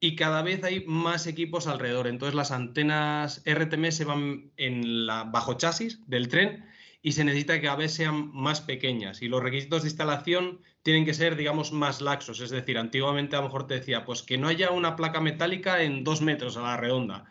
[0.00, 2.06] y cada vez hay más equipos alrededor.
[2.06, 6.64] Entonces las antenas RTMS van en la, bajo chasis del tren
[7.02, 11.04] y se necesita que cada vez sean más pequeñas y los requisitos de instalación tienen
[11.04, 12.40] que ser, digamos, más laxos.
[12.40, 15.82] Es decir, antiguamente a lo mejor te decía, pues que no haya una placa metálica
[15.82, 17.26] en dos metros a la redonda.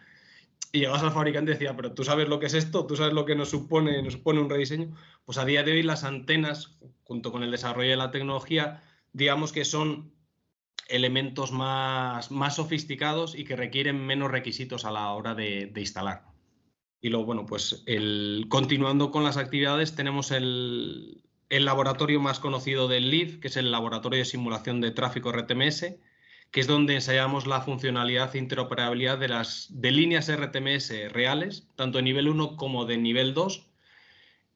[0.71, 3.13] Y llegabas al fabricante y decía, pero tú sabes lo que es esto, tú sabes
[3.13, 4.95] lo que nos supone, nos supone un rediseño.
[5.25, 9.51] Pues a día de hoy las antenas, junto con el desarrollo de la tecnología, digamos
[9.51, 10.11] que son
[10.89, 16.29] elementos más, más sofisticados y que requieren menos requisitos a la hora de instalar.
[17.01, 23.09] Y luego, bueno, pues el, continuando con las actividades, tenemos el, laboratorio más conocido del
[23.09, 25.95] LID, que es el Laboratorio de Simulación de Tráfico RTMS,
[26.51, 31.99] que es donde ensayamos la funcionalidad e interoperabilidad de las de líneas RTMS reales, tanto
[31.99, 33.67] de nivel 1 como de nivel 2,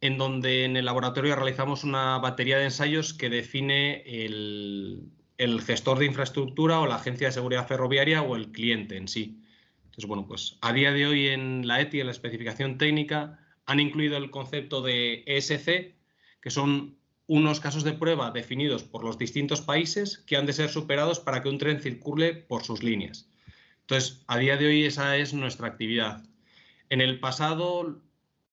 [0.01, 5.03] en donde en el laboratorio realizamos una batería de ensayos que define el,
[5.37, 9.39] el gestor de infraestructura o la agencia de seguridad ferroviaria o el cliente en sí.
[9.85, 13.79] Entonces, bueno, pues a día de hoy en la ETI, en la especificación técnica, han
[13.79, 15.95] incluido el concepto de ESC,
[16.41, 20.69] que son unos casos de prueba definidos por los distintos países que han de ser
[20.69, 23.29] superados para que un tren circule por sus líneas.
[23.81, 26.23] Entonces, a día de hoy esa es nuestra actividad.
[26.89, 28.01] En el pasado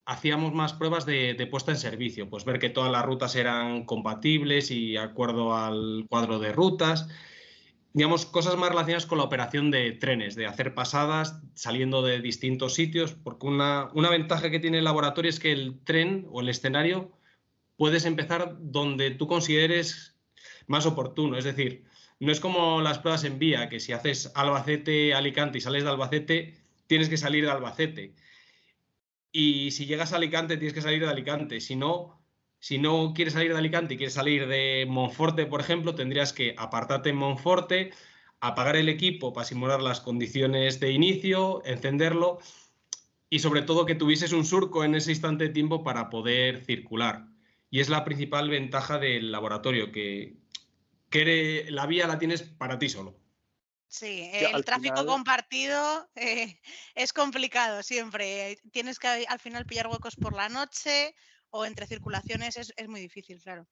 [0.05, 4.71] hacíamos más pruebas de, puesta en servicio, pues ver que todas las rutas eran compatibles
[4.71, 7.09] y acuerdo al cuadro de rutas
[7.93, 12.75] digamos, cosas más relacionadas con la operación de trenes, de hacer pasadas saliendo de distintos
[12.75, 17.11] sitios, porque una, ventaja que tiene el laboratorio es que el tren o el escenario
[17.77, 20.17] puedes empezar donde tú consideres
[20.67, 21.37] más oportuno.
[21.37, 21.85] Es decir,
[22.21, 26.55] no es como las pruebas en vía, que si haces Albacete-Alicante y sales de Albacete,
[26.87, 28.15] tienes que salir de Albacete.
[29.33, 31.61] Y si llegas a Alicante, tienes que salir de Alicante.
[31.61, 32.21] Si no,
[32.59, 36.55] si no quieres salir de Alicante y quieres salir de Monforte, por ejemplo, tendrías que
[36.59, 37.93] apartarte en Monforte,
[38.41, 42.39] apagar el equipo para simular las condiciones de inicio, encenderlo
[43.29, 47.29] y sobre todo que tuvieses un surco en ese instante de tiempo para poder circular.
[47.71, 50.37] Y es la principal ventaja del laboratorio, que,
[51.09, 53.20] que la vía la tienes para ti solo.
[53.91, 56.61] Sí, el tráfico compartido eh,
[56.95, 58.57] es complicado siempre.
[58.71, 61.13] Tienes que al final pillar huecos por la noche
[61.51, 63.67] o entre circulaciones es, muy difícil, claro.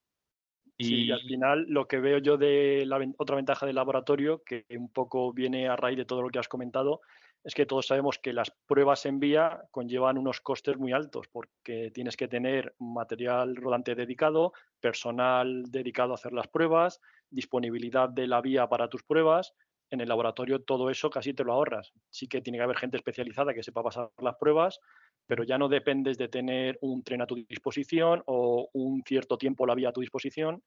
[0.76, 1.12] Y...
[1.12, 5.32] al final lo que veo yo de la otra ventaja del laboratorio, que un poco
[5.32, 7.00] viene a raíz de todo lo que has comentado,
[7.44, 11.92] es que todos sabemos que las pruebas en vía conllevan unos costes muy altos, porque
[11.92, 17.00] tienes que tener material rodante dedicado, personal dedicado a hacer las pruebas,
[17.30, 19.54] disponibilidad de la vía para tus pruebas.
[19.90, 21.92] En el laboratorio todo eso casi te lo ahorras.
[22.10, 24.80] Sí que tiene que haber gente especializada que sepa pasar las pruebas,
[25.26, 29.66] pero ya no dependes de tener un tren a tu disposición o un cierto tiempo
[29.66, 30.62] la vía a tu disposición.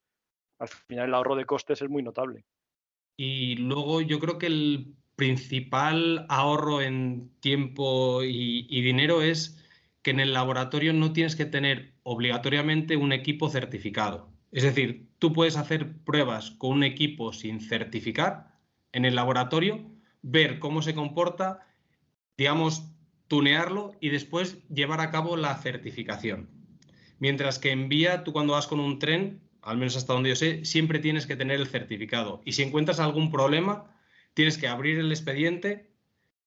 [0.60, 2.46] Al final el ahorro de costes es muy notable.
[3.18, 9.58] Y luego yo creo que el principal ahorro en tiempo y, y dinero es
[10.02, 14.32] que en el laboratorio no tienes que tener obligatoriamente un equipo certificado.
[14.52, 18.51] Es decir, tú puedes hacer pruebas con un equipo sin certificar
[18.94, 21.66] en el laboratorio, ver cómo se comporta,
[22.38, 22.88] digamos,
[23.28, 26.50] tunearlo y después llevar a cabo la certificación.
[27.20, 30.36] Mientras que en vía, tú cuando vas con un tren, al menos hasta donde yo
[30.36, 32.42] sé, siempre tienes que tener el certificado.
[32.46, 33.96] Y si encuentras algún problema,
[34.34, 35.92] tienes que abrir el expediente,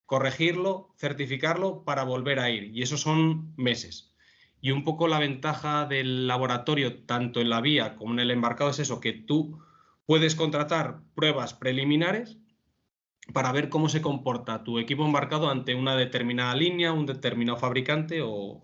[0.05, 2.75] corregirlo, certificarlo para volver a ir.
[2.75, 4.13] Y eso son meses.
[4.61, 8.69] Y un poco la ventaja del laboratorio, tanto en la vía como en el embarcado,
[8.69, 9.59] es eso, que tú
[10.05, 12.37] puedes contratar pruebas preliminares
[13.33, 18.21] para ver cómo se comporta tu equipo embarcado ante una determinada línea, un determinado fabricante
[18.21, 18.63] o,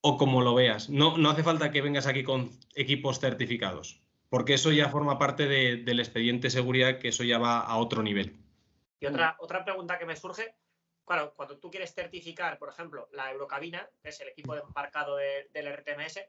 [0.00, 0.90] o como lo veas.
[0.90, 5.46] No, no hace falta que vengas aquí con equipos certificados, porque eso ya forma parte
[5.46, 8.36] del expediente de seguridad, que eso ya va a otro nivel.
[8.98, 10.54] Y otra, otra pregunta que me surge,
[11.04, 15.72] claro, cuando tú quieres certificar, por ejemplo, la Eurocabina, que es el equipo embarcado del
[15.72, 16.20] RTMS,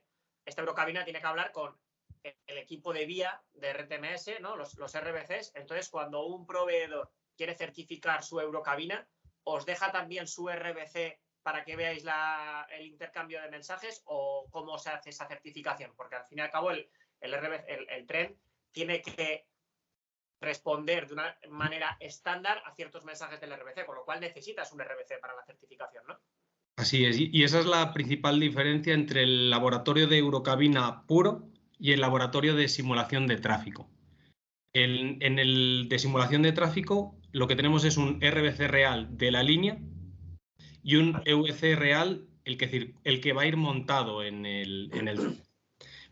[0.45, 1.75] esta Eurocabina tiene que hablar con
[2.23, 4.55] el equipo de vía de RTMS, ¿no?
[4.55, 5.53] los, RBCs.
[5.55, 9.07] Entonces, cuando un proveedor quiere certificar su Eurocabina,
[9.43, 12.05] ¿os deja también su RBC para que veáis
[12.69, 15.93] el intercambio de mensajes o cómo se hace esa certificación?
[15.95, 18.39] Porque al fin y al cabo el, el, tren
[18.71, 19.45] tiene que
[20.39, 24.79] responder de una manera estándar a ciertos mensajes del RBC, con lo cual necesitas un
[24.79, 26.19] RBC para la certificación, ¿no?
[26.75, 31.52] Así es, y esa es la principal diferencia entre el laboratorio de Eurocabina puro
[31.83, 33.89] y el laboratorio de simulación de tráfico.
[34.71, 39.43] en el de simulación de tráfico lo que tenemos es un RBC real de la
[39.43, 39.77] línea
[40.81, 45.41] y un EVC real, el que, va a ir montado en el, en el...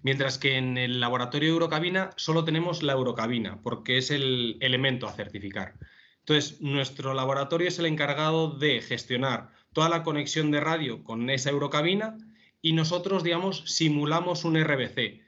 [0.01, 5.07] Mientras que en el laboratorio de Eurocabina solo tenemos la Eurocabina, porque es el elemento
[5.07, 5.75] a certificar.
[6.19, 11.49] Entonces, nuestro laboratorio es el encargado de gestionar toda la conexión de radio con esa
[11.49, 12.17] eurocabina
[12.61, 15.20] y nosotros, digamos, simulamos un RBC,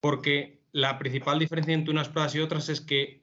[0.00, 3.22] porque la principal diferencia entre unas pruebas y otras es que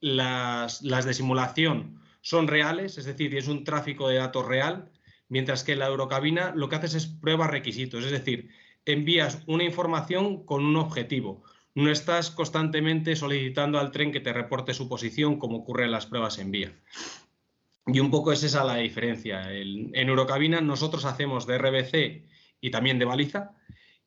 [0.00, 4.90] las, las de simulación son reales, es decir, es un tráfico de datos real,
[5.28, 8.50] mientras que la eurocabina lo que haces es prueba requisitos, es decir,
[8.84, 11.42] envías una información con un objetivo.
[11.74, 16.06] No estás constantemente solicitando al tren que te reporte su posición como ocurre en las
[16.06, 16.72] pruebas en vía.
[17.86, 19.52] Y un poco es esa la diferencia.
[19.52, 22.24] en Eurocabina nosotros hacemos de RBC
[22.60, 23.52] y también de baliza,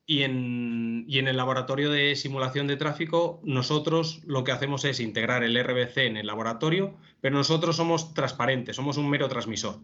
[0.06, 5.00] y en, y en, el laboratorio de simulación de tráfico, nosotros lo que hacemos es
[5.00, 9.80] integrar el RBC en el laboratorio, pero nosotros somos transparentes, somos un mero transmisor.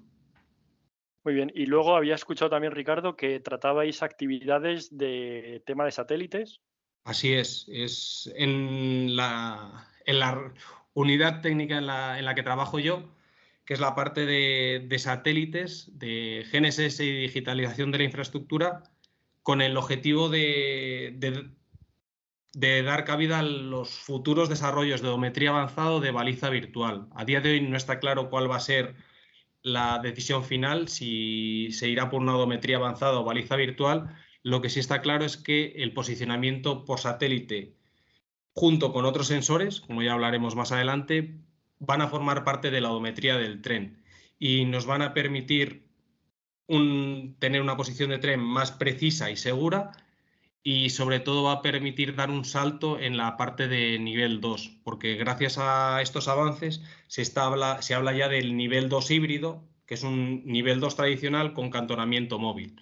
[1.24, 1.52] Muy bien.
[1.54, 6.62] Y luego había escuchado también, Ricardo, que tratabais actividades de tema de satélites.
[7.04, 7.68] Así es.
[7.70, 10.54] Es en la, en la
[10.94, 13.14] unidad técnica en la, en la, que trabajo yo,
[13.66, 18.84] que es la parte de, de satélites, de GNSS y digitalización de la infraestructura,
[19.48, 21.16] con el objetivo de,
[22.54, 27.08] dar cabida a los futuros desarrollos de odometría avanzado de baliza virtual.
[27.16, 28.98] A día de hoy no está claro cuál va a ser
[29.62, 34.14] la decisión final, si se irá por una odometría avanzada o baliza virtual.
[34.44, 37.74] Lo que sí está claro es que el posicionamiento por satélite
[38.52, 41.40] junto con otros sensores, como ya hablaremos más adelante,
[41.80, 44.04] van a formar parte de la odometría del tren
[44.40, 45.87] y nos van a permitir
[46.68, 49.92] tener una posición de tren más precisa y segura
[50.64, 54.80] y sobre todo va a permitir dar un salto en la parte de nivel 2,
[54.84, 59.94] porque gracias a estos avances se, está, se habla ya del nivel 2 híbrido, que
[59.94, 62.82] es un nivel 2 tradicional con cantonamiento móvil.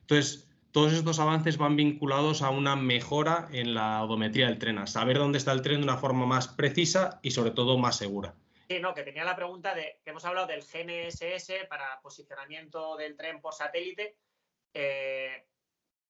[0.00, 4.86] Entonces, todos estos avances van vinculados a una mejora en la odometría del tren, a
[4.86, 8.34] saber dónde está el tren de una forma más precisa y sobre todo más segura.
[8.68, 13.16] Sí, no, que tenía la pregunta de que hemos hablado del GNSS para posicionamiento del
[13.16, 14.16] tren por satélite.
[14.74, 15.46] Eh,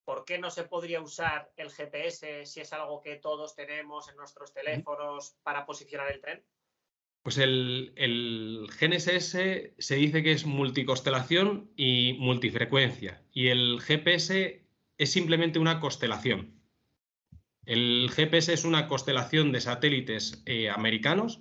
[0.04, 4.16] ¿Por qué no se podría usar el GPS si es algo que todos tenemos en
[4.16, 6.44] nuestros teléfonos para posicionar el tren?
[7.22, 7.92] Pues el,
[8.80, 9.30] GNSS
[9.78, 14.64] se dice que es multicostelación y multifrecuencia y el GPS
[14.96, 16.62] es simplemente una constelación.
[17.64, 21.40] El GPS es una constelación de satélites eh, americanos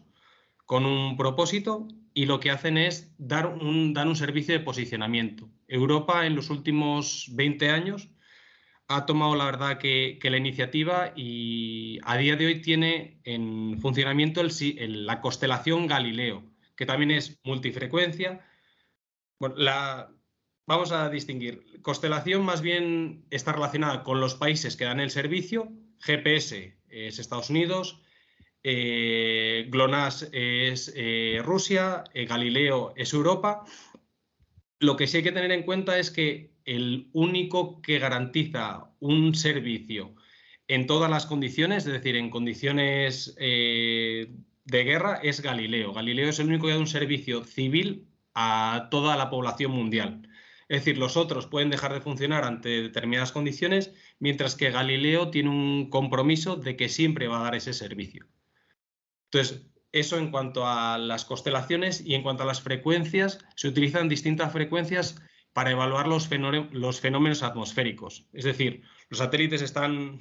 [0.65, 5.49] con un propósito y lo que hacen es dar un, un servicio de posicionamiento.
[5.67, 8.09] Europa en los últimos 20 años
[8.87, 14.41] ha tomado la verdad que, la iniciativa y a día de hoy tiene en funcionamiento
[14.41, 16.43] el, la constelación Galileo,
[16.75, 18.45] que también es multifrecuencia.
[19.39, 20.11] Bueno, la,
[20.67, 21.81] vamos a distinguir.
[21.81, 25.71] Constelación más bien está relacionada con los países que dan el servicio.
[25.99, 28.01] GPS es Estados Unidos,
[28.67, 33.63] eh, GLONASS es eh, Rusia, eh, Galileo es Europa.
[34.79, 39.35] Lo que sí hay que tener en cuenta es que el único que garantiza un
[39.35, 40.15] servicio
[40.67, 44.27] en todas las condiciones, es decir, en condiciones de
[44.65, 45.93] guerra, es Galileo.
[45.93, 50.27] Galileo es el único que da un servicio civil a toda la población mundial.
[50.69, 55.49] Es decir, los otros pueden dejar de funcionar ante determinadas condiciones, mientras que Galileo tiene
[55.49, 58.27] un compromiso de que siempre va a dar ese servicio.
[59.35, 64.07] Entonces, eso en cuanto a las constelaciones y en cuanto a las frecuencias, se utilizan
[64.07, 65.21] distintas frecuencias
[65.51, 68.29] para evaluar los, fenómenos atmosféricos.
[68.31, 70.19] Es decir, los satélites están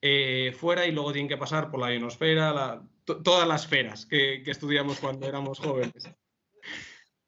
[0.00, 4.52] eh, fuera y luego tienen que pasar por la ionosfera, todas las esferas que, que
[4.52, 6.08] estudiamos cuando éramos jóvenes.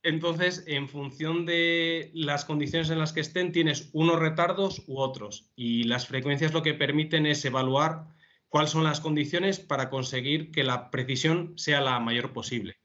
[0.05, 5.51] Entonces, en función de las condiciones en las que estén, tienes unos retardos u otros.
[5.57, 8.07] Y las frecuencias lo que permiten es evaluar
[8.53, 12.77] cuáles son las condiciones para conseguir que la precisión sea la mayor posible.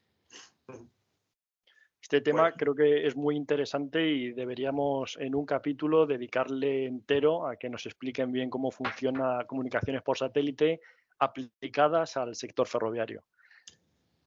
[2.01, 7.57] Este tema creo que es muy interesante y deberíamos en un capítulo dedicarle entero a
[7.57, 10.79] que nos expliquen bien cómo funciona comunicaciones por satélite
[11.19, 13.25] aplicadas al sector ferroviario.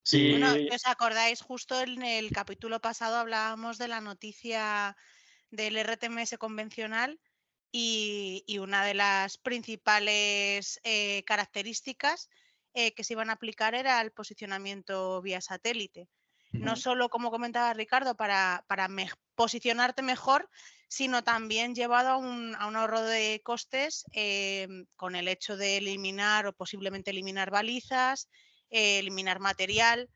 [0.02, 0.32] Sí.
[0.32, 1.40] Bueno, ¿os acordáis?
[1.40, 4.94] Justo en el capítulo pasado hablábamos de la noticia
[5.50, 7.18] del RTMS convencional
[7.72, 12.28] y, una de las principales eh, características
[12.74, 16.08] eh, que se iban a aplicar era el posicionamiento vía satélite.
[16.52, 18.64] No solo, como comentaba Ricardo, para,
[19.36, 20.50] posicionarte mejor,
[20.88, 26.52] sino también llevado a un, ahorro de costes em, con el hecho de eliminar o
[26.52, 28.28] posiblemente eliminar balizas,
[28.70, 30.08] eh, eliminar material.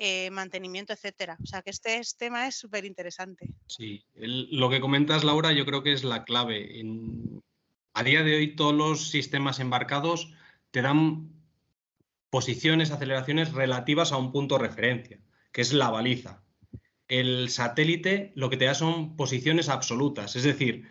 [0.00, 1.36] Eh, mantenimiento, etcétera.
[1.42, 3.50] O sea que este, tema es súper interesante.
[3.66, 6.70] Sí, lo que comentas, Laura, yo creo que es la clave.
[7.94, 10.32] a día de hoy todos los sistemas embarcados
[10.70, 11.32] te dan
[12.30, 15.20] posiciones, aceleraciones relativas a un punto de referencia.
[15.50, 16.42] que es la baliza.
[17.08, 20.86] El satélite lo que te da son posiciones absolutas, es decir,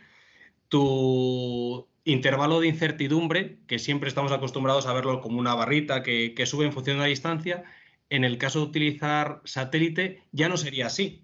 [0.68, 6.66] tu intervalo de incertidumbre, que siempre estamos acostumbrados a verlo como una barrita que, sube
[6.66, 7.64] en función de la distancia,
[8.10, 11.24] en el caso de utilizar satélite ya no sería así.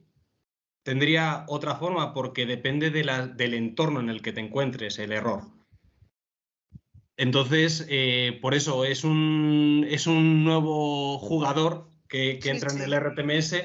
[0.84, 5.44] Tendría otra forma porque depende del entorno en el que te encuentres el error.
[7.16, 13.56] Entonces, eh, por eso es un, es un nuevo jugador que, entra en el RTMS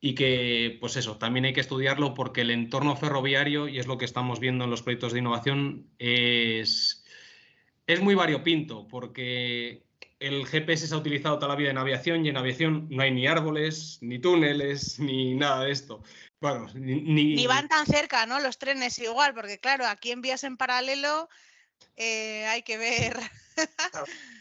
[0.00, 3.98] y que, pues eso, también hay que estudiarlo porque el entorno ferroviario, y es lo
[3.98, 7.04] que estamos viendo en los proyectos de innovación, es,
[7.86, 9.87] es muy variopinto porque
[10.20, 13.10] el GPS se ha utilizado toda la vida en aviación y en aviación no hay
[13.10, 16.02] ni árboles, ni túneles, ni nada de esto.
[16.40, 18.38] Bueno, ni, ni van tan cerca, ¿no?
[18.38, 21.28] Los trenes igual, porque claro, aquí en vías en paralelo
[21.96, 23.18] eh, hay que ver.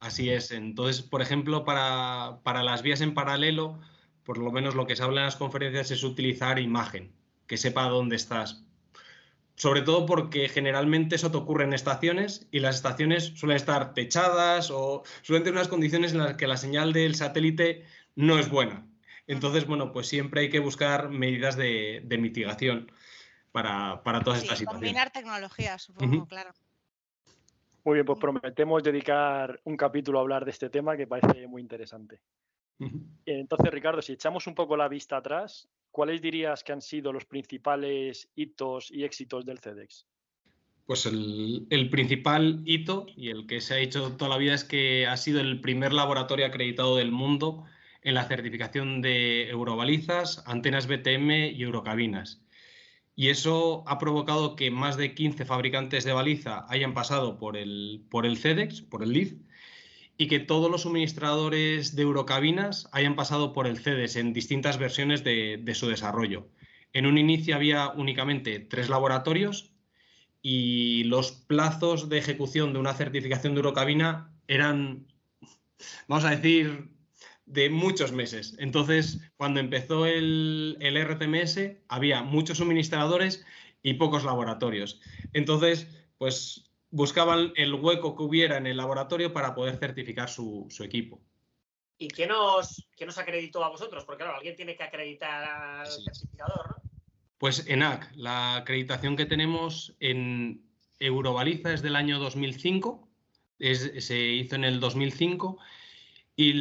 [0.00, 0.50] Así es.
[0.50, 3.80] Entonces, por ejemplo, para, las vías en paralelo,
[4.22, 7.14] por lo menos lo que se habla en las conferencias es utilizar imagen,
[7.46, 8.64] que sepa dónde estás.
[9.56, 14.70] Sobre todo porque generalmente eso te ocurre en estaciones y las estaciones suelen estar techadas
[14.72, 17.84] o suelen tener unas condiciones en las que la señal del satélite
[18.16, 18.86] no es buena.
[19.26, 22.90] Entonces, bueno, pues siempre hay que buscar medidas de, mitigación
[23.52, 24.66] para, todas estas situaciones.
[24.66, 26.52] Combinar tecnologías, supongo, claro.
[27.84, 31.62] Muy bien, pues prometemos dedicar un capítulo a hablar de este tema que parece muy
[31.62, 32.20] interesante.
[33.24, 37.24] Entonces, Ricardo, si echamos un poco la vista atrás, ¿cuáles dirías que han sido los
[37.24, 40.06] principales hitos y éxitos del CEDEX?
[40.86, 45.06] Pues el, principal hito y el que se ha hecho toda la vida es que
[45.06, 47.64] ha sido el primer laboratorio acreditado del mundo
[48.02, 52.44] en la certificación de eurobalizas, antenas BTM y eurocabinas
[53.16, 58.04] y eso ha provocado que más de 15 fabricantes de baliza hayan pasado por el,
[58.10, 59.34] por el CEDEX, por el LID,
[60.16, 65.24] y que todos los suministradores de Eurocabinas hayan pasado por el CEDEX en distintas versiones
[65.24, 66.48] de, su desarrollo.
[66.92, 69.72] En un inicio había únicamente tres laboratorios
[70.40, 75.06] y los plazos de ejecución de una certificación de Eurocabina eran,
[76.06, 76.90] vamos a decir,
[77.46, 78.54] de muchos meses.
[78.58, 83.44] Entonces, cuando empezó el, RTMS, había muchos suministradores
[83.82, 85.00] y pocos laboratorios.
[85.32, 85.88] Entonces,
[86.18, 91.20] pues buscaban el hueco que hubiera en el laboratorio para poder certificar su, equipo.
[91.98, 94.04] ¿Y quién os, quién os, acreditó a vosotros?
[94.04, 96.90] Porque claro, alguien tiene que acreditar al certificador, ¿no?
[97.38, 100.62] Pues ENAC, la acreditación que tenemos en
[101.00, 103.08] Eurobaliza es del año 2005,
[103.58, 105.58] se hizo en el 2005
[106.36, 106.52] y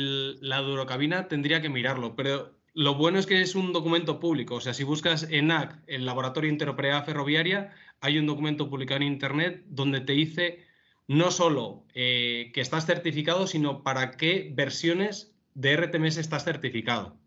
[0.41, 4.61] la Durocabina tendría que mirarlo, pero lo bueno es que es un documento público, o
[4.61, 10.01] sea, si buscas ENAC, el Laboratorio Interoperabilidad Ferroviaria, hay un documento publicado en Internet donde
[10.01, 10.65] te dice
[11.07, 17.17] no solo eh, que estás certificado, sino para qué versiones de RTMS estás certificado.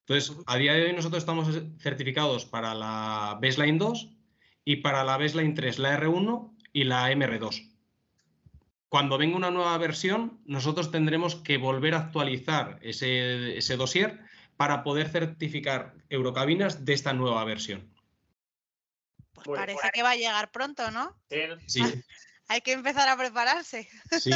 [0.00, 4.10] Entonces, a día de hoy nosotros estamos certificados para la Baseline 2
[4.64, 7.76] y para la Baseline 3, la R1 y la MR2
[8.88, 14.20] cuando venga una nueva versión, nosotros tendremos que volver a actualizar ese, ese dossier
[14.56, 17.92] para poder certificar Eurocabinas de esta nueva versión.
[19.44, 21.16] Pues parece que va a llegar pronto, ¿no?
[21.66, 21.80] Sí.
[22.48, 23.88] Hay que empezar a prepararse.
[24.20, 24.30] Sí,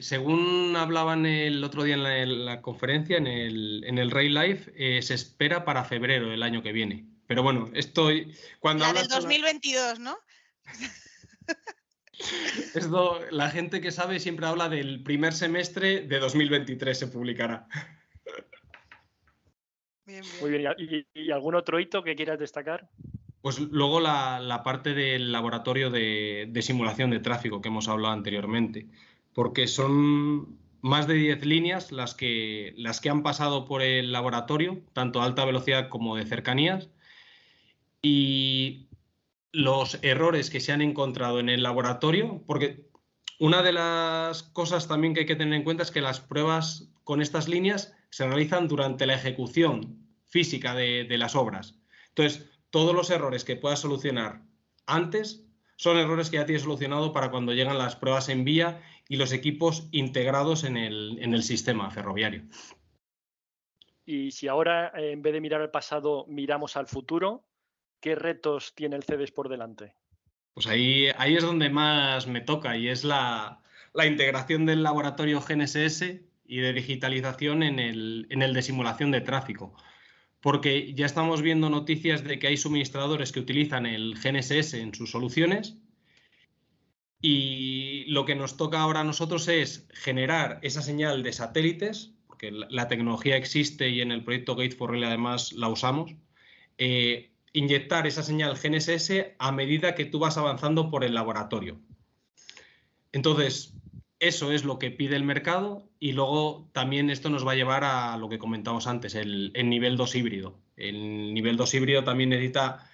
[0.00, 5.02] según hablaban el otro día en la, conferencia, en el, en el Rail Life, eh,
[5.02, 7.06] se espera para febrero del año que viene.
[7.26, 8.36] Pero bueno, estoy.
[8.60, 10.18] Cuando la del 2022, ¿no?
[12.74, 17.66] Esto, la gente que sabe siempre habla del primer semestre de 2023 se publicará.
[20.40, 20.74] Muy bien,
[21.14, 22.88] ¿Y, algún otro hito que quieras destacar?
[23.40, 28.86] Pues luego la, parte del laboratorio de, simulación de tráfico que hemos hablado anteriormente,
[29.34, 34.82] porque son más de 10 líneas las que, las que han pasado por el laboratorio,
[34.92, 36.88] tanto a alta velocidad como de cercanías,
[38.00, 38.88] y
[39.52, 42.86] los errores que se han encontrado en el laboratorio, porque
[43.38, 46.92] una de las cosas también que hay que tener en cuenta es que las pruebas
[47.04, 50.01] con estas líneas se realizan durante la ejecución
[50.32, 51.78] física de, las obras.
[52.08, 54.40] Entonces, todos los errores que puedas solucionar
[54.86, 55.44] antes
[55.76, 59.32] son errores que ya tienes solucionado para cuando llegan las pruebas en vía y los
[59.32, 62.44] equipos integrados en el, en el sistema ferroviario.
[64.06, 67.44] Y si ahora, en vez de mirar al pasado, miramos al futuro,
[68.00, 69.94] ¿qué retos tiene el CEDES por delante?
[70.54, 73.60] Pues ahí, ahí es donde más me toca y es la,
[74.02, 76.02] integración del laboratorio GNSS
[76.46, 79.74] y de digitalización en el, en el de simulación de tráfico.
[80.42, 85.10] Porque ya estamos viendo noticias de que hay suministradores que utilizan el GNSS en sus
[85.10, 85.78] soluciones
[87.22, 92.50] y lo que nos toca ahora a nosotros es generar esa señal de satélites, porque
[92.50, 96.12] la, tecnología existe y en el proyecto Gate for Relay además la usamos,
[96.78, 101.78] eh, inyectar esa señal GNSS a medida que tú vas avanzando por el laboratorio.
[103.12, 103.74] Entonces,
[104.22, 107.82] eso es lo que pide el mercado y luego también esto nos va a llevar
[107.82, 110.54] a lo que comentamos antes, el, nivel 2 híbrido.
[110.76, 112.88] El nivel 2 híbrido también necesita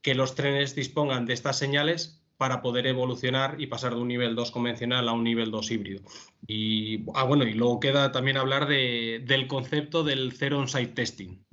[0.00, 4.34] que los trenes dispongan de estas señales para poder evolucionar y pasar de un nivel
[4.34, 6.02] 2 convencional a un nivel 2 híbrido.
[6.46, 11.44] Y, ah, bueno, y luego queda también hablar del concepto del Zero On-Site Testing,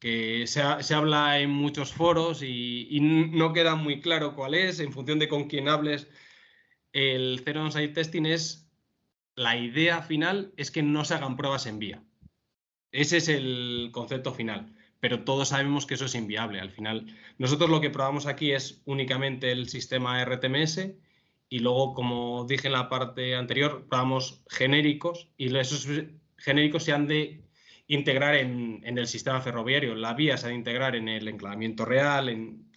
[0.00, 0.60] que se,
[0.92, 5.44] habla en muchos foros y, no queda muy claro cuál es, en función de con
[5.44, 6.08] quién hables,
[6.96, 8.70] el Zero On-Site Testing es,
[9.34, 12.02] la idea final es que no se hagan pruebas en vía.
[12.90, 16.58] Ese es el concepto final, pero todos sabemos que eso es inviable.
[16.58, 20.88] Al final, nosotros lo que probamos aquí es únicamente el sistema RTMS
[21.50, 25.86] y luego, como dije en la parte anterior, probamos genéricos y esos
[26.38, 27.44] genéricos se han de
[27.88, 29.94] integrar en, el sistema ferroviario.
[29.96, 32.72] La vía se ha de integrar en el enclavamiento real, en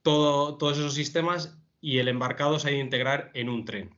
[0.00, 3.94] todo, todos esos sistemas y el embarcado se ha de integrar en un tren.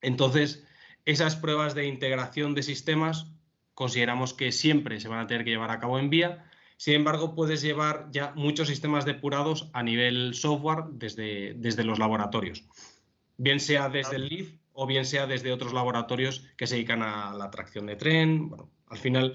[0.00, 0.64] Entonces,
[1.04, 3.26] esas pruebas de integración de sistemas
[3.74, 6.48] consideramos que siempre se van a tener que llevar a cabo en vía.
[6.76, 12.64] Sin embargo, puedes llevar ya muchos sistemas depurados a nivel software desde, desde los laboratorios,
[13.36, 17.34] bien sea desde el LIF o bien sea desde otros laboratorios que se dedican a
[17.34, 18.48] la tracción de tren.
[18.48, 19.34] Bueno, al final,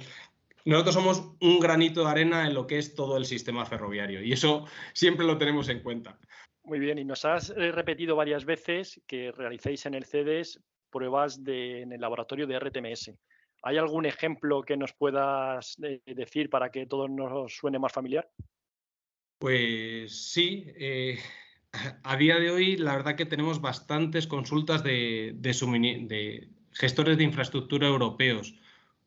[0.66, 4.34] nosotros somos un granito de arena en lo que es todo el sistema ferroviario y
[4.34, 6.18] eso siempre lo tenemos en cuenta.
[6.68, 10.60] Muy bien, y nos has eh, repetido varias veces que realicéis en el CEDES
[10.90, 13.14] pruebas en el laboratorio de RTMS.
[13.64, 18.30] ¿Hay algún ejemplo que nos puedas eh, decir para que todo nos suene más familiar?
[19.40, 20.66] Pues sí.
[20.76, 21.18] Eh,
[22.04, 27.88] a día de hoy, la verdad que tenemos bastantes consultas de, de gestores de infraestructura
[27.88, 28.56] europeos,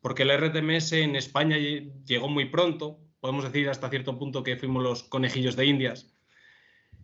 [0.01, 3.01] porque el RTMS en España llegó muy pronto.
[3.21, 6.17] Podemos decir hasta cierto punto que fuimos los conejillos de Indias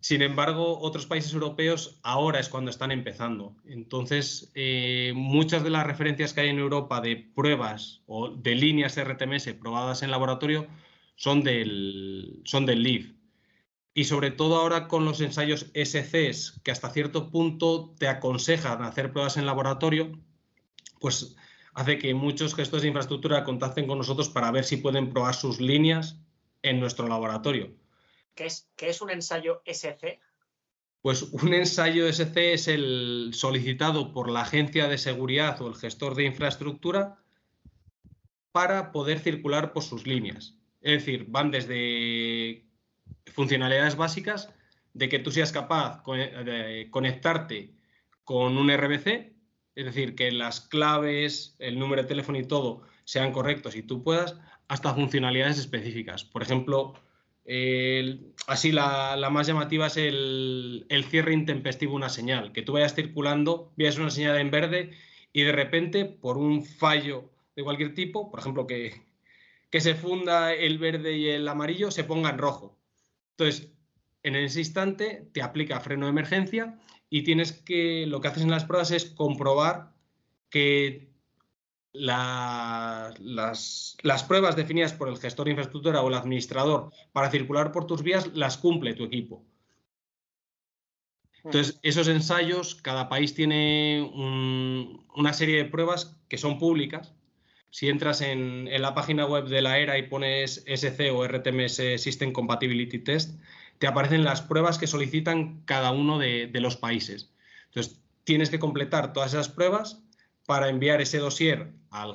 [0.07, 3.57] sin embargo, otros países europeos ahora es cuando están empezando.
[3.67, 8.97] Entonces, eh, muchas de las referencias que hay en Europa de pruebas o de líneas
[8.97, 10.69] RTMS probadas en laboratorio
[11.17, 13.15] son del, son del LIF.
[13.95, 19.11] Y sobre todo ahora con los ensayos SCs, que hasta cierto punto te aconsejan hacer
[19.11, 20.13] pruebas en laboratorio,
[21.01, 21.35] pues
[21.75, 25.61] hace que muchos gestores de infraestructura contacten con nosotros para ver si pueden probar sus
[25.61, 26.21] líneas
[26.63, 27.75] en nuestro laboratorio
[28.37, 30.21] ¿Qué es, es un ensayo SC?
[31.01, 36.15] Pues un ensayo SC es el solicitado por la agencia de seguridad o el gestor
[36.15, 37.19] de infraestructura
[38.53, 40.55] para poder circular por sus líneas.
[40.83, 42.67] Es decir, van desde
[43.33, 44.53] funcionalidades básicas
[44.93, 47.75] de que tú seas capaz de conectarte
[48.25, 49.33] con un RBC,
[49.75, 54.03] es decir, que las claves, el número de teléfono y todo sean correctos y tú
[54.03, 54.37] puedas,
[54.69, 56.25] hasta funcionalidades específicas.
[56.25, 56.95] Por ejemplo,
[58.47, 63.99] así la, más llamativa es el, cierre intempestivo una señal, que tú vayas circulando, veas
[63.99, 64.91] una señal en verde
[65.33, 69.03] y de repente por un fallo de cualquier tipo, por ejemplo que,
[69.71, 72.79] que se funda el verde y el amarillo, se ponga en rojo.
[73.33, 73.73] Entonces,
[74.23, 76.79] en ese instante te aplica freno de emergencia
[77.09, 79.93] y tienes que, lo que haces en las pruebas es comprobar
[80.51, 81.16] que
[81.99, 87.87] las, las, pruebas definidas por el gestor de infraestructura o el administrador para circular por
[87.87, 89.45] tus vías las cumple tu equipo.
[91.45, 94.03] Entonces, esos ensayos, cada país tiene
[95.15, 97.15] una serie de pruebas que son públicas.
[97.71, 102.33] Si entras en, la página web de la ERA y pones SC o RTMS System
[102.33, 103.39] Compatibility Test,
[103.79, 107.31] te aparecen las pruebas que solicitan cada uno de, de los países.
[107.67, 110.03] Entonces, tienes que completar todas esas pruebas
[110.47, 112.15] para enviar ese dossier al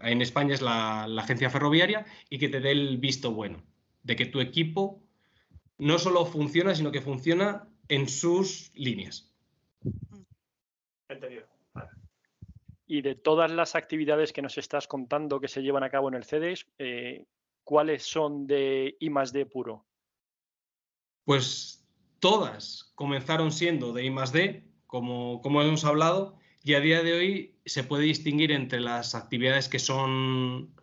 [0.00, 3.62] en España es la, agencia ferroviaria y que te dé el visto bueno
[4.02, 5.02] de que tu equipo
[5.78, 9.32] no solo funciona, sino que funciona en sus líneas.
[11.08, 11.46] Entendido.
[12.86, 16.14] Y de todas las actividades que nos estás contando que se llevan a cabo en
[16.14, 17.26] el CEDES, eh,
[17.64, 19.84] ¿cuáles son de I más D puro?
[21.24, 21.86] Pues
[22.18, 27.12] todas comenzaron siendo de I más D, como, como hemos hablado, y a día de
[27.12, 30.74] hoy se puede distinguir entre las actividades que son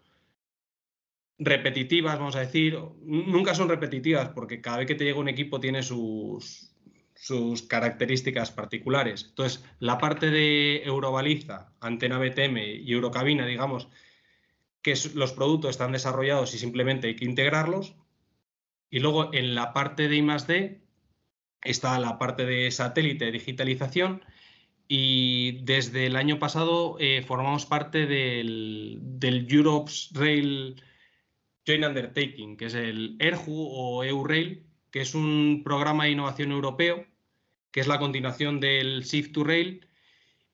[1.38, 5.59] repetitivas, vamos a decir, nunca son repetitivas porque cada vez que te llega un equipo
[5.59, 6.73] tiene sus,
[7.13, 9.26] sus características particulares.
[9.30, 13.89] Entonces, la parte de Eurobaliza, Antena BTM y Eurocabina, digamos,
[14.82, 17.95] que los productos están desarrollados y simplemente hay que integrarlos.
[18.89, 20.82] Y luego en la parte de I+D
[21.63, 24.23] está la parte de satélite, digitalización
[24.88, 30.81] y desde el año pasado eh, formamos parte del, del, Europe's Rail
[31.65, 37.05] Joint Undertaking, que es el ERJU o EURail, que es un programa de innovación europeo,
[37.71, 39.88] que es la continuación del Shift to Rail.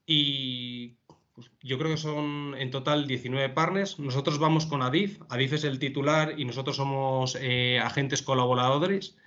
[0.05, 0.97] Y
[1.35, 3.99] pues, yo creo que son en total 19 partners.
[3.99, 5.21] Nosotros vamos con ADIF.
[5.29, 9.17] ADIF es el titular y nosotros somos eh, agentes colaboradores.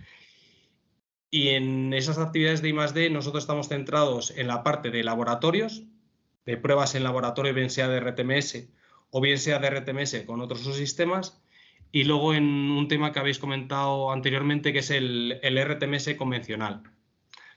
[1.34, 3.10] Y en esas actividades de I+.D.
[3.10, 5.82] nosotros estamos centrados en la parte de laboratorios,
[6.46, 8.68] de pruebas en laboratorio, bien sea de RTMS
[9.10, 11.42] o bien sea de RTMS con otros subsistemas.
[11.90, 16.84] Y luego en un tema que habéis comentado anteriormente, que es el, RTMS convencional.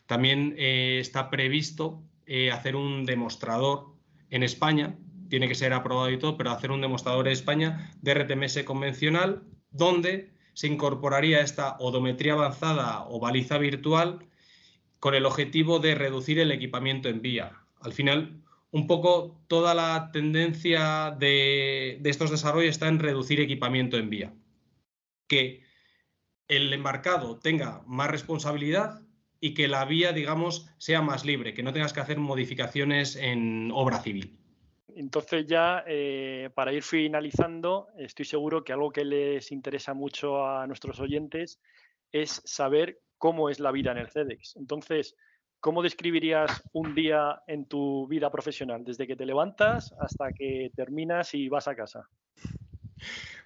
[0.07, 3.93] También eh, está previsto eh, hacer un demostrador
[4.31, 4.97] en España,
[5.29, 9.43] tiene que ser aprobado y todo, pero hacer un demostrador en España de RTMS convencional,
[9.69, 14.25] donde se incorporaría esta odometría avanzada o baliza virtual
[14.99, 17.61] con el objetivo de reducir el equipamiento en vía.
[17.79, 18.41] Al final,
[18.71, 24.33] un poco toda la tendencia de, estos desarrollos está en reducir equipamiento en vía.
[25.27, 25.61] Que
[26.47, 29.03] el embarcado tenga más responsabilidad
[29.39, 33.69] y que la vía, digamos, sea más libre, que no tengas que hacer modificaciones en
[33.75, 34.39] obra civil.
[34.99, 40.65] Entonces ya, eh, para ir finalizando, estoy seguro que algo que les interesa mucho a
[40.65, 41.59] nuestros oyentes
[42.11, 44.55] es saber cómo es la vida en el CEDEX.
[44.55, 45.15] Entonces,
[45.59, 51.31] ¿cómo describirías un día en tu vida profesional, desde que te levantas hasta que terminas
[51.35, 52.09] y vas a casa?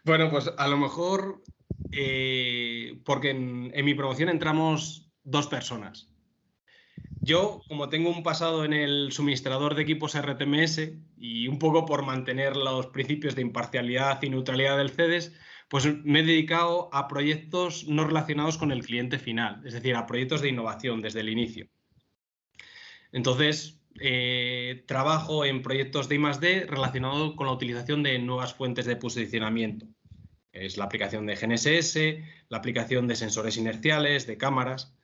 [0.06, 1.44] Bueno, pues a lo mejor,
[1.92, 6.08] eh, porque en mi promoción entramos dos personas.
[7.24, 12.04] Yo, como tengo un pasado en el suministrador de equipos RTMS y un poco por
[12.04, 15.32] mantener los principios de imparcialidad y neutralidad del CEDES,
[15.70, 20.08] pues me he dedicado a proyectos no relacionados con el cliente final, es decir, a
[20.08, 21.70] proyectos de innovación desde el inicio.
[23.12, 26.66] Entonces, eh, trabajo en proyectos de I+.D.
[26.68, 29.86] relacionados con la utilización de nuevas fuentes de posicionamiento.
[30.52, 31.98] Es la aplicación de GNSS,
[32.50, 34.98] la aplicación de sensores inerciales, de cámaras.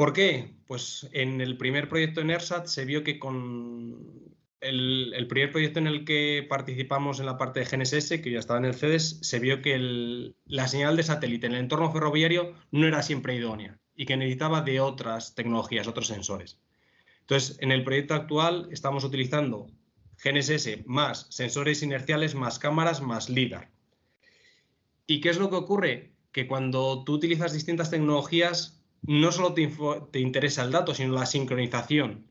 [0.00, 0.54] ¿Por qué?
[0.66, 4.32] Pues en el primer proyecto en ERSAT se vio que con
[4.62, 8.58] el, primer proyecto en el que participamos en la parte de GNSS, que ya estaba
[8.60, 12.86] en el CEDES, se vio que la señal de satélite en el entorno ferroviario no
[12.86, 16.58] era siempre idónea y que necesitaba de otras tecnologías, otros sensores.
[17.20, 19.66] Entonces, en el proyecto actual estamos utilizando
[20.24, 23.70] GNSS más sensores inerciales, más cámaras, más LIDAR.
[25.06, 26.14] ¿Y qué es lo que ocurre?
[26.32, 32.30] Que cuando tú utilizas distintas tecnologías, no solo te, interesa el dato, sino la sincronización.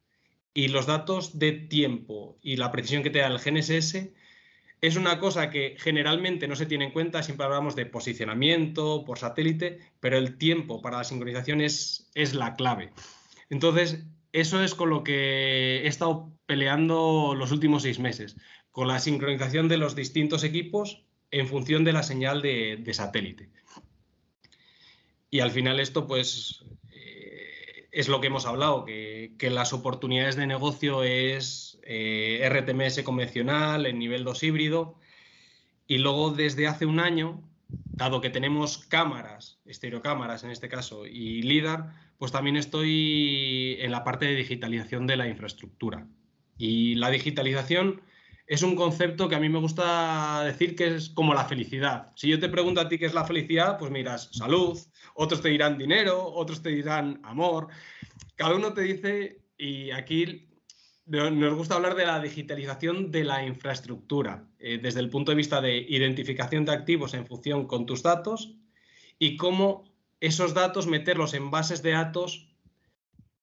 [0.54, 4.10] Y los datos de tiempo y la precisión que te da el GNSS
[4.82, 9.20] es una cosa que generalmente no se tiene en cuenta, siempre hablamos de posicionamiento por
[9.20, 12.92] satélite, pero el tiempo para la sincronización es, es la clave.
[13.50, 18.38] Entonces, eso es con lo que he estado peleando los últimos seis meses,
[18.72, 23.50] con la sincronización de los distintos equipos en función de la señal de satélite.
[25.30, 30.48] Y al final esto, pues, eh, es lo que hemos hablado, que, las oportunidades de
[30.48, 34.96] negocio es eh, RTMS convencional, en nivel 2 híbrido,
[35.88, 41.42] y luego desde hace un año, dado que tenemos cámaras, estereocámaras en este caso, y
[41.42, 46.08] LIDAR, pues también estoy en la parte de digitalización de la infraestructura.
[46.58, 48.02] Y la digitalización
[48.50, 52.12] es un concepto que a mí me gusta decir que es como la felicidad.
[52.16, 54.76] Si yo te pregunto a ti qué es la felicidad, pues miras salud,
[55.14, 57.68] otros te dirán dinero, otros te dirán amor.
[58.36, 60.50] Cada uno te dice, y aquí
[61.06, 65.62] nos gusta hablar de la digitalización de la infraestructura, eh, desde el punto de vista
[65.62, 68.56] de identificación de activos en función con tus datos
[69.20, 69.84] y cómo
[70.22, 72.49] esos datos meterlos en bases de datos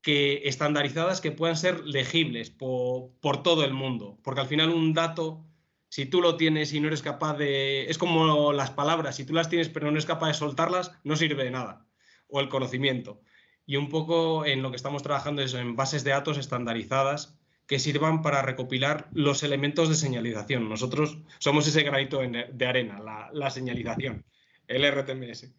[0.07, 4.21] que estandarizadas que puedan ser legibles por, todo el mundo.
[4.23, 5.45] Porque al final un dato,
[5.89, 7.91] si tú lo tienes y no eres capaz de...
[7.91, 11.17] Es como las palabras, si tú las tienes pero no eres capaz de soltarlas, no
[11.17, 11.89] sirve de nada.
[12.29, 13.21] O el conocimiento.
[13.67, 17.37] Y un poco en lo que estamos trabajando es en bases de datos estandarizadas
[17.67, 20.69] que sirvan para recopilar los elementos de señalización.
[20.69, 24.25] Nosotros somos ese granito de arena, la, la señalización,
[24.69, 25.53] el RTMS.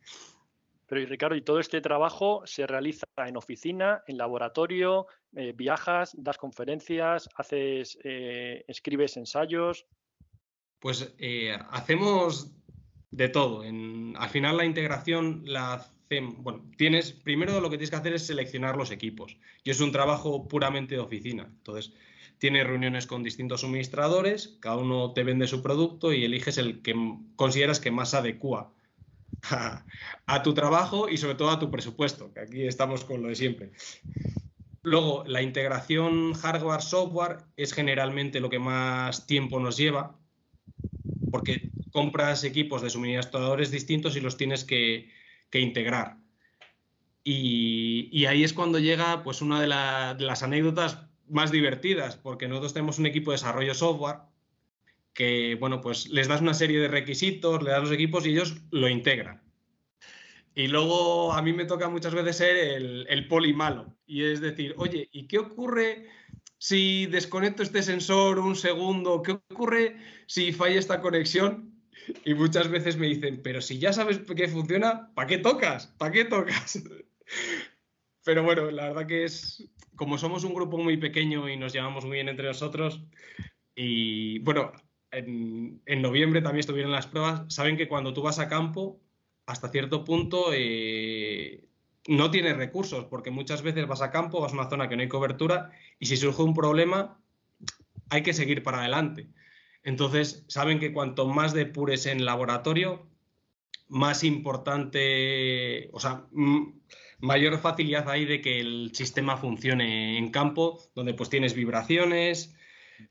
[0.88, 6.16] Pero y Ricardo, y todo este trabajo se realiza en oficina, en laboratorio, eh, viajas,
[6.18, 9.86] das conferencias, haces, eh, escribes ensayos.
[10.80, 12.54] Pues eh, hacemos
[13.12, 13.64] de todo.
[13.64, 18.26] al final la integración la hacemos, bueno, tienes, primero lo que tienes que hacer es
[18.26, 19.38] seleccionar los equipos.
[19.66, 21.44] Y es un trabajo puramente de oficina.
[21.44, 21.94] Entonces,
[22.38, 26.96] tienes reuniones con distintos suministradores, cada uno te vende su producto y eliges el que
[27.36, 28.72] consideras que más adecua
[30.28, 33.36] a, tu trabajo y sobre todo a tu presupuesto, que aquí estamos con lo de
[33.36, 33.72] siempre.
[34.84, 40.18] Luego, la integración hardware-software es generalmente lo que más tiempo nos lleva,
[41.32, 45.12] porque compras equipos de suministradores distintos y los tienes que,
[45.52, 46.18] integrar.
[47.24, 53.00] Y, ahí es cuando llega pues, una de, las anécdotas más divertidas, porque nosotros tenemos
[53.00, 54.20] un equipo de desarrollo software
[55.18, 58.62] que, bueno, pues les das una serie de requisitos, le das los equipos y ellos
[58.70, 59.42] lo integran.
[60.54, 63.98] Y luego a mí me toca muchas veces ser el, el poli malo.
[64.06, 66.08] Y es decir, oye, ¿y qué ocurre
[66.60, 69.24] si desconecto este sensor un segundo?
[69.24, 69.98] ¿Qué ocurre
[70.28, 71.74] si falla esta conexión?
[72.24, 75.88] Y muchas veces me dicen, pero si ya sabes que funciona, ¿para qué tocas?
[75.98, 76.80] ¿Para qué tocas?
[78.24, 82.04] Pero bueno, la verdad que es, como somos un grupo muy pequeño y nos llevamos
[82.04, 83.02] muy bien entre nosotros,
[83.74, 84.74] y bueno,
[85.12, 89.00] en, noviembre también estuvieron las pruebas, saben que cuando tú vas a campo,
[89.46, 91.64] hasta cierto punto eh,
[92.08, 95.02] no tienes recursos, porque muchas veces vas a campo, vas a una zona que no
[95.02, 97.20] hay cobertura y si surge un problema
[98.10, 99.28] hay que seguir para adelante.
[99.84, 103.08] Entonces, saben que cuanto más depures en laboratorio,
[103.88, 106.26] más importante, o sea,
[107.20, 112.54] mayor facilidad hay de que el sistema funcione en campo, donde pues tienes vibraciones,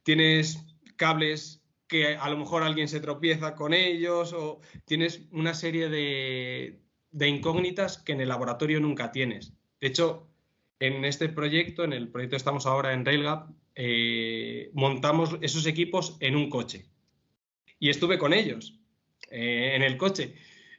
[0.02, 0.64] tienes
[0.96, 6.80] cables que a lo mejor alguien se tropieza con ellos o tienes una serie de,
[7.26, 9.52] incógnitas que en el laboratorio nunca tienes.
[9.80, 10.28] De hecho,
[10.80, 16.16] en este proyecto, en el proyecto que estamos ahora en Railgap, eh, montamos esos equipos
[16.20, 16.86] en un coche.
[17.78, 18.80] Y estuve con ellos
[19.30, 20.34] eh, en el coche.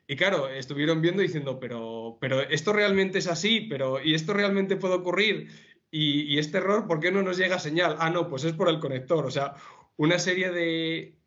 [0.08, 4.78] Y claro, estuvieron viendo diciendo, pero, pero esto realmente es así, pero ¿y esto realmente
[4.78, 5.50] puede ocurrir?
[5.92, 7.96] Y, y, este error, ¿por qué no nos llega señal?
[8.00, 9.26] Ah, no, pues es por el conector.
[9.26, 9.56] O sea,
[9.98, 11.18] una serie de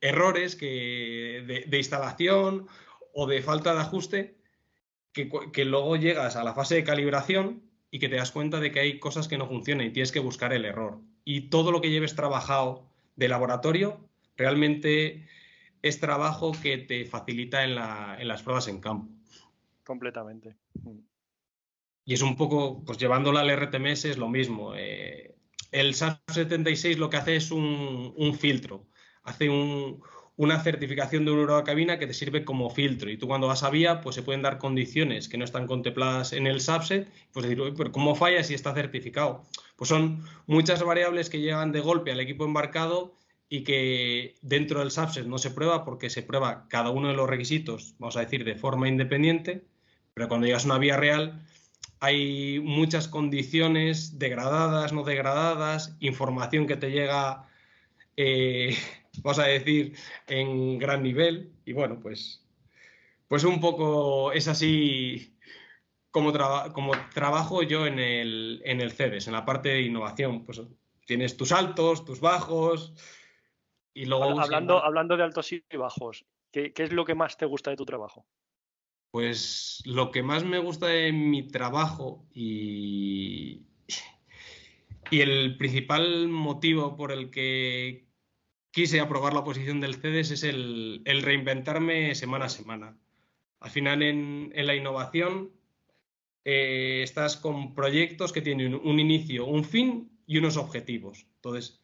[0.00, 2.66] errores que, de, instalación
[3.14, 4.36] o de falta de ajuste
[5.12, 8.80] que, luego llegas a la fase de calibración y que te das cuenta de que
[8.80, 11.00] hay cosas que no funcionan y tienes que buscar el error.
[11.24, 15.28] Y todo lo que lleves trabajado de laboratorio realmente
[15.82, 19.12] es trabajo que te facilita en, las pruebas en campo.
[19.84, 20.56] Completamente.
[22.04, 24.74] Y es un poco, pues llevándolo al RTMS es lo mismo.
[24.74, 25.31] Eh,
[25.72, 28.86] el SAS 76 lo que hace es un, filtro,
[29.24, 29.48] hace
[30.36, 33.10] una certificación de una cabina que te sirve como filtro.
[33.10, 36.32] Y tú cuando vas a vía pues se pueden dar condiciones que no están contempladas
[36.34, 39.44] en el subset, pues decir, pero ¿cómo falla si está certificado?
[39.76, 43.16] Pues son muchas variables que llegan de golpe al equipo embarcado
[43.48, 47.28] y que dentro del subset no se prueba porque se prueba cada uno de los
[47.28, 49.66] requisitos, vamos a decir, de forma independiente,
[50.14, 51.46] pero cuando llegas a una vía real
[52.02, 57.48] hay muchas condiciones degradadas, no degradadas, información que te llega,
[58.16, 58.76] eh,
[59.22, 59.94] vamos a decir,
[60.26, 61.52] en gran nivel.
[61.64, 62.44] Y bueno, pues,
[63.28, 65.38] pues un poco es así
[66.10, 66.32] como,
[66.72, 70.44] como trabajo yo en el, en el CEDES, en la parte de innovación.
[70.44, 70.60] Pues
[71.06, 72.94] tienes tus altos, tus bajos.
[73.94, 74.40] Y luego.
[74.40, 77.84] Hablando, hablando de altos y bajos, ¿qué es lo que más te gusta de tu
[77.84, 78.26] trabajo?
[79.12, 83.66] Pues lo que más me gusta de mi trabajo y,
[85.10, 88.06] el principal motivo por el que
[88.70, 92.98] quise aprobar la posición del CEDES es el, reinventarme semana a semana.
[93.60, 95.52] Al final en, la innovación
[96.46, 101.26] eh, estás con proyectos que tienen un inicio, un fin y unos objetivos.
[101.34, 101.82] Entonces,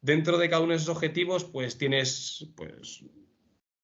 [0.00, 3.04] dentro de cada uno de esos objetivos, pues tienes pues,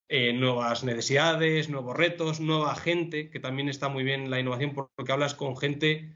[0.09, 5.13] eh, nuevas necesidades, nuevos retos, nueva gente, que también está muy bien la innovación porque
[5.13, 6.15] hablas con gente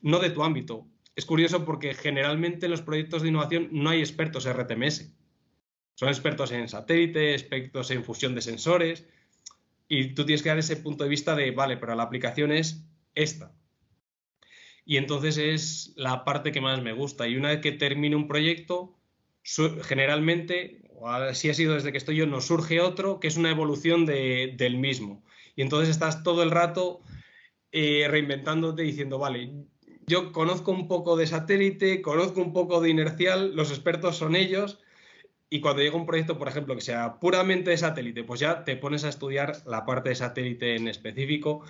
[0.00, 0.86] no de tu ámbito.
[1.16, 5.12] Es curioso porque generalmente en los proyectos de innovación no hay expertos RTMS.
[5.94, 9.06] Son expertos en satélite, expertos en fusión de sensores,
[9.88, 12.84] y tú tienes que dar ese punto de vista de, vale, pero la aplicación es
[13.14, 13.52] esta.
[14.84, 17.28] Y entonces es la parte que más me gusta.
[17.28, 18.98] Y una vez que termine un proyecto,
[19.82, 20.90] generalmente
[21.32, 24.78] si ha sido desde que estoy yo, nos surge otro que es una evolución del
[24.78, 25.22] mismo.
[25.56, 27.00] Y entonces estás todo el rato
[27.72, 29.52] eh, reinventándote diciendo, vale,
[30.06, 34.80] yo conozco un poco de satélite, conozco un poco de inercial, los expertos son ellos,
[35.50, 38.76] y cuando llega un proyecto, por ejemplo, que sea puramente de satélite, pues ya te
[38.76, 41.64] pones a estudiar la parte de satélite en específico,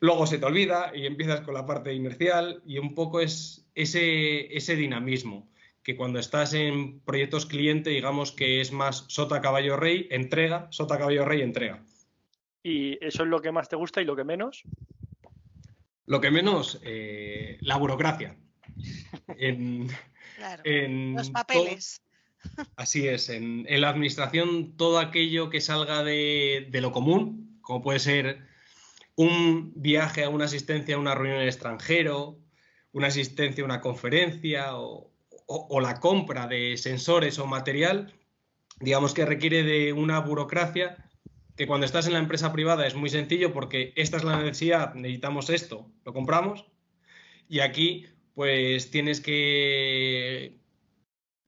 [0.00, 4.76] luego se te olvida y empiezas con la parte inercial y un poco es ese
[4.76, 5.48] dinamismo
[5.84, 10.98] que cuando estás en proyectos cliente, digamos que es más sota caballo rey, entrega, sota
[10.98, 11.84] caballo rey, entrega.
[12.62, 14.62] ¿Y eso es lo que más te gusta y lo que menos?
[16.06, 18.36] Lo que menos, eh, la burocracia.
[20.64, 22.02] En, los papeles.
[22.76, 27.98] así es, en, la administración todo aquello que salga de, de, lo común, como puede
[27.98, 28.40] ser
[29.14, 32.38] un viaje a una asistencia a una reunión en el extranjero,
[32.92, 35.13] una asistencia, una conferencia o,
[35.46, 38.14] o, la compra de sensores o material,
[38.80, 41.10] digamos que requiere de una burocracia
[41.56, 44.94] que cuando estás en la empresa privada es muy sencillo porque esta es la necesidad,
[44.94, 46.64] necesitamos esto, lo compramos.
[47.48, 50.58] Y aquí pues tienes que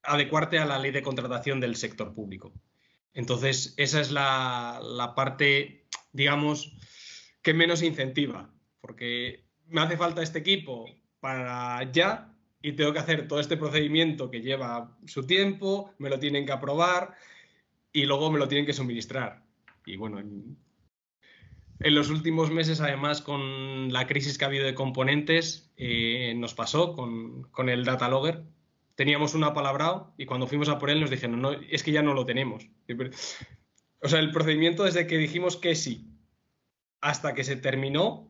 [0.02, 2.52] adecuarte a la ley de contratación del sector público.
[3.12, 6.76] Entonces, esa es la, la parte, digamos,
[7.42, 10.86] que menos incentiva, porque me hace falta este equipo
[11.18, 12.35] para ya
[12.66, 16.50] y tengo que hacer todo este procedimiento que lleva su tiempo, me lo tienen que
[16.50, 17.14] aprobar
[17.92, 19.44] y luego me lo tienen que suministrar.
[19.84, 20.58] Y bueno, en,
[21.78, 26.96] los últimos meses, además, con la crisis que ha habido de componentes, eh, nos pasó
[26.96, 28.42] con, con, el data logger.
[28.96, 32.02] Teníamos un apalabrado y cuando fuimos a por él nos dijeron, no, es que ya
[32.02, 32.68] no lo tenemos.
[34.02, 36.10] O sea, el procedimiento desde que dijimos que sí
[37.00, 38.28] hasta que se terminó,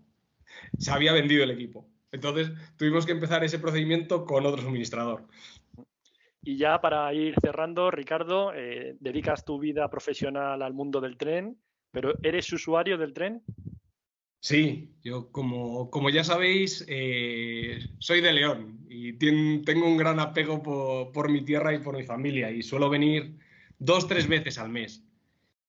[0.76, 1.88] se había vendido el equipo.
[2.12, 5.26] Entonces tuvimos que empezar ese procedimiento con otro suministrador.
[6.42, 11.58] Y ya para ir cerrando, Ricardo, eh, dedicas tu vida profesional al mundo del tren,
[11.90, 13.42] pero ¿eres usuario del tren?
[14.38, 20.62] Sí, yo como, como ya sabéis, eh, soy de León y tengo un gran apego
[20.62, 23.36] por, por, mi tierra y por mi familia y suelo venir
[23.78, 25.04] dos, tres veces al mes.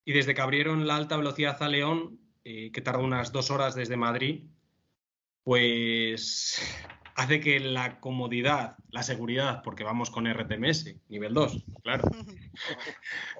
[0.05, 3.73] Y desde que abrieron la alta velocidad a León, eh, que tarda unas dos horas
[3.73, 4.43] desde Madrid,
[5.47, 6.61] pues
[7.15, 12.03] hace que la comodidad, la seguridad, porque vamos con RTMS, nivel 2, claro,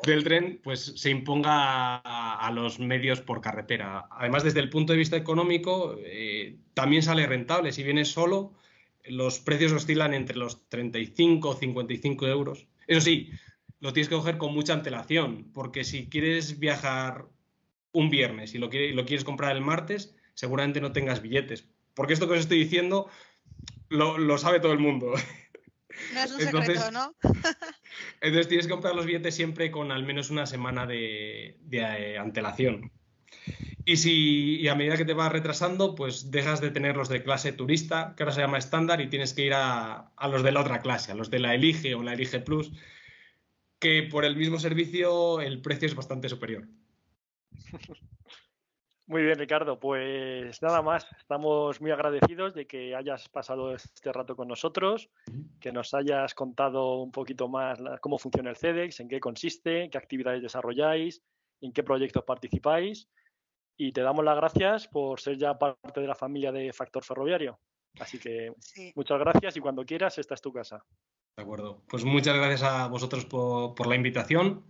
[0.04, 4.06] del tren, pues se imponga a, los medios por carretera.
[4.10, 7.74] Además, desde el punto de vista económico, eh, también sale rentable.
[7.74, 8.54] Si vienes solo,
[9.04, 12.68] los precios oscilan entre los 35 o 55 euros.
[12.88, 13.32] Eso sí,
[13.82, 17.26] lo tienes que coger con mucha antelación, porque si quieres viajar
[17.92, 21.68] un viernes y lo, lo quieres comprar el martes, seguramente no tengas billetes,
[21.98, 23.10] porque esto que os estoy diciendo
[23.90, 25.14] lo, sabe todo el mundo.
[26.14, 27.16] No es un secreto, ¿no?
[28.22, 32.92] entonces tienes que comprar los billetes siempre con al menos una semana de, eh, antelación.
[33.84, 37.52] Y si a medida que te vas retrasando, pues dejas de tener los de clase
[37.52, 40.62] turista, que ahora se llama estándar, y tienes que ir a, a, los de la
[40.62, 42.72] otra clase, a los de la Elige o la Elige Plus,
[43.80, 46.68] que por el mismo servicio el precio es bastante superior.
[49.08, 49.80] Muy bien, Ricardo.
[49.80, 51.08] Pues nada más.
[51.18, 55.10] Estamos muy agradecidos de que hayas pasado este rato con nosotros,
[55.62, 59.98] que nos hayas contado un poquito más cómo funciona el CEDEX, en qué consiste, qué
[59.98, 61.24] actividades desarrolláis,
[61.62, 63.08] en qué proyectos participáis.
[63.78, 67.60] Y te damos las gracias por ser ya parte de la familia de Factor Ferroviario.
[68.00, 68.52] Así que
[68.94, 70.84] muchas gracias y cuando quieras, esta es tu casa.
[71.38, 71.82] De acuerdo.
[71.88, 74.66] Pues muchas gracias a vosotros por, por la invitación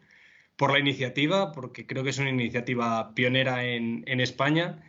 [0.57, 4.83] por la iniciativa, porque creo que es una iniciativa pionera en, España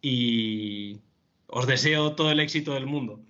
[0.00, 1.00] y
[1.46, 3.20] os deseo todo el éxito del mundo.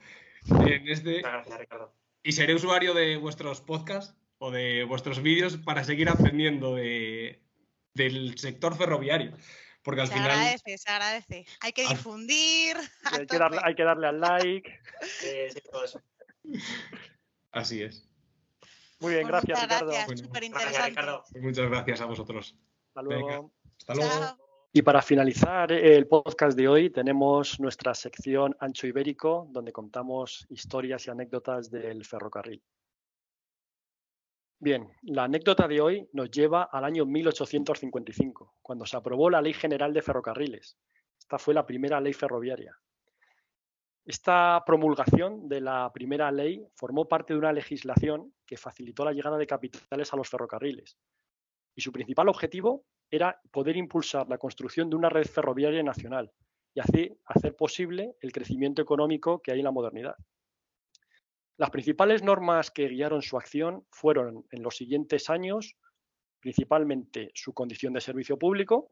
[0.48, 1.94] En este, Gracias, Ricardo.
[2.22, 7.40] Y seré usuario de vuestros podcasts o de vuestros vídeos para seguir aprendiendo de,
[7.94, 9.36] del sector ferroviario.
[9.82, 10.30] Porque al se final.
[10.30, 11.46] agradece, se agradece.
[11.60, 12.76] Hay que difundir.
[13.04, 14.80] Hay que, darle, hay que, darle, al like.
[15.02, 16.02] sí, todo eso.
[17.52, 18.08] Así es.
[19.04, 21.24] Muy bien, gracias, Ricardo.
[21.40, 22.56] Muchas gracias a vosotros.
[22.88, 23.52] Hasta luego.
[23.78, 24.38] hasta luego.
[24.72, 31.06] Y para finalizar el podcast de hoy tenemos nuestra sección Ancho Ibérico, donde contamos historias
[31.06, 32.62] y anécdotas del ferrocarril.
[34.58, 39.52] Bien, la anécdota de hoy nos lleva al año 1855, cuando se aprobó la Ley
[39.52, 40.78] General de Ferrocarriles.
[41.18, 42.74] Esta fue la primera ley ferroviaria.
[44.04, 49.38] Esta promulgación de la primera ley formó parte de una legislación que facilitó la llegada
[49.38, 50.98] de capitales a los ferrocarriles.
[51.74, 56.30] Y su principal objetivo era poder impulsar la construcción de una red ferroviaria nacional
[56.74, 60.16] y así hacer posible el crecimiento económico que hay en la modernidad.
[61.56, 65.76] Las principales normas que guiaron su acción fueron en los siguientes años
[66.44, 68.90] principalmente su condición de servicio público,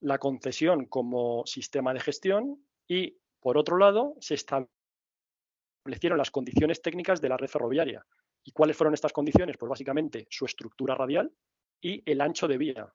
[0.00, 7.20] la concesión como sistema de gestión y por otro lado, se establecieron las condiciones técnicas
[7.20, 8.06] de la red ferroviaria.
[8.44, 9.56] ¿Y cuáles fueron estas condiciones?
[9.58, 11.32] Pues básicamente su estructura radial
[11.80, 12.92] y el ancho de vía,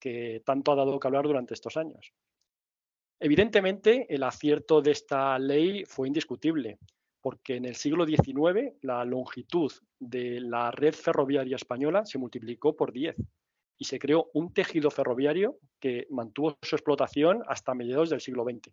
[0.00, 2.12] que tanto ha dado que hablar durante estos años.
[3.20, 6.78] Evidentemente, el acierto de esta ley fue indiscutible,
[7.20, 12.92] porque en el siglo XIX la longitud de la red ferroviaria española se multiplicó por
[12.92, 13.16] 10
[13.76, 18.72] y se creó un tejido ferroviario que mantuvo su explotación hasta mediados del siglo XX.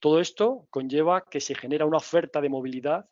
[0.00, 3.08] Todo esto conlleva que se genera una oferta de movilidad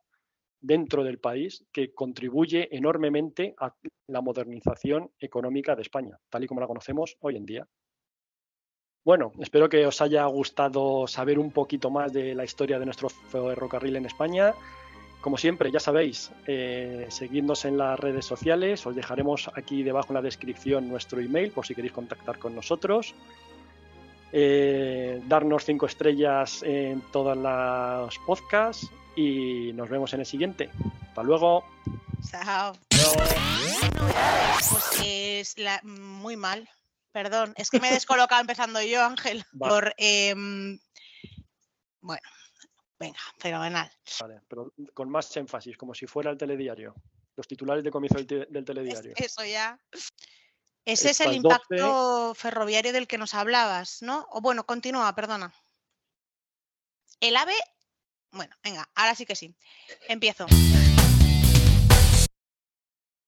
[0.61, 3.75] dentro del país que contribuye enormemente a
[4.07, 7.69] la modernización económica de España, tal y como la conocemos hoy en día.
[9.05, 13.09] Bueno, espero que os haya gustado saber un poquito más de la historia de nuestro
[13.09, 14.55] ferrocarril en España.
[15.21, 18.87] Como siempre, ya sabéis, eh, seguidnos en las redes sociales.
[18.87, 23.15] Os dejaremos aquí debajo en la descripción nuestro email por si queréis contactar con nosotros.
[24.33, 30.71] Eh, darnos cinco estrellas en todos los podcasts y nos vemos en el siguiente.
[31.09, 31.65] Hasta luego.
[32.31, 32.73] Chao.
[34.71, 36.69] Pues es la- muy mal.
[37.13, 39.45] Perdón, es que me he descolocado empezando yo, Ángel.
[39.59, 40.79] Por, em,
[42.01, 42.23] bueno,
[42.99, 43.91] venga, fenomenal.
[44.21, 46.95] Vale, pero con más énfasis, como si fuera el telediario.
[47.37, 49.13] Los titulares de comienzo del, te- del Es- telediario.
[49.17, 49.79] Eso ya.
[50.85, 51.77] Ese es el Estas 12.
[51.77, 54.27] impacto ferroviario del que nos hablabas, ¿no?
[54.31, 55.55] O bueno, continúa, perdona.
[57.21, 57.55] El AVE,
[58.33, 59.55] bueno, venga, ahora sí que sí.
[60.09, 60.47] Empiezo.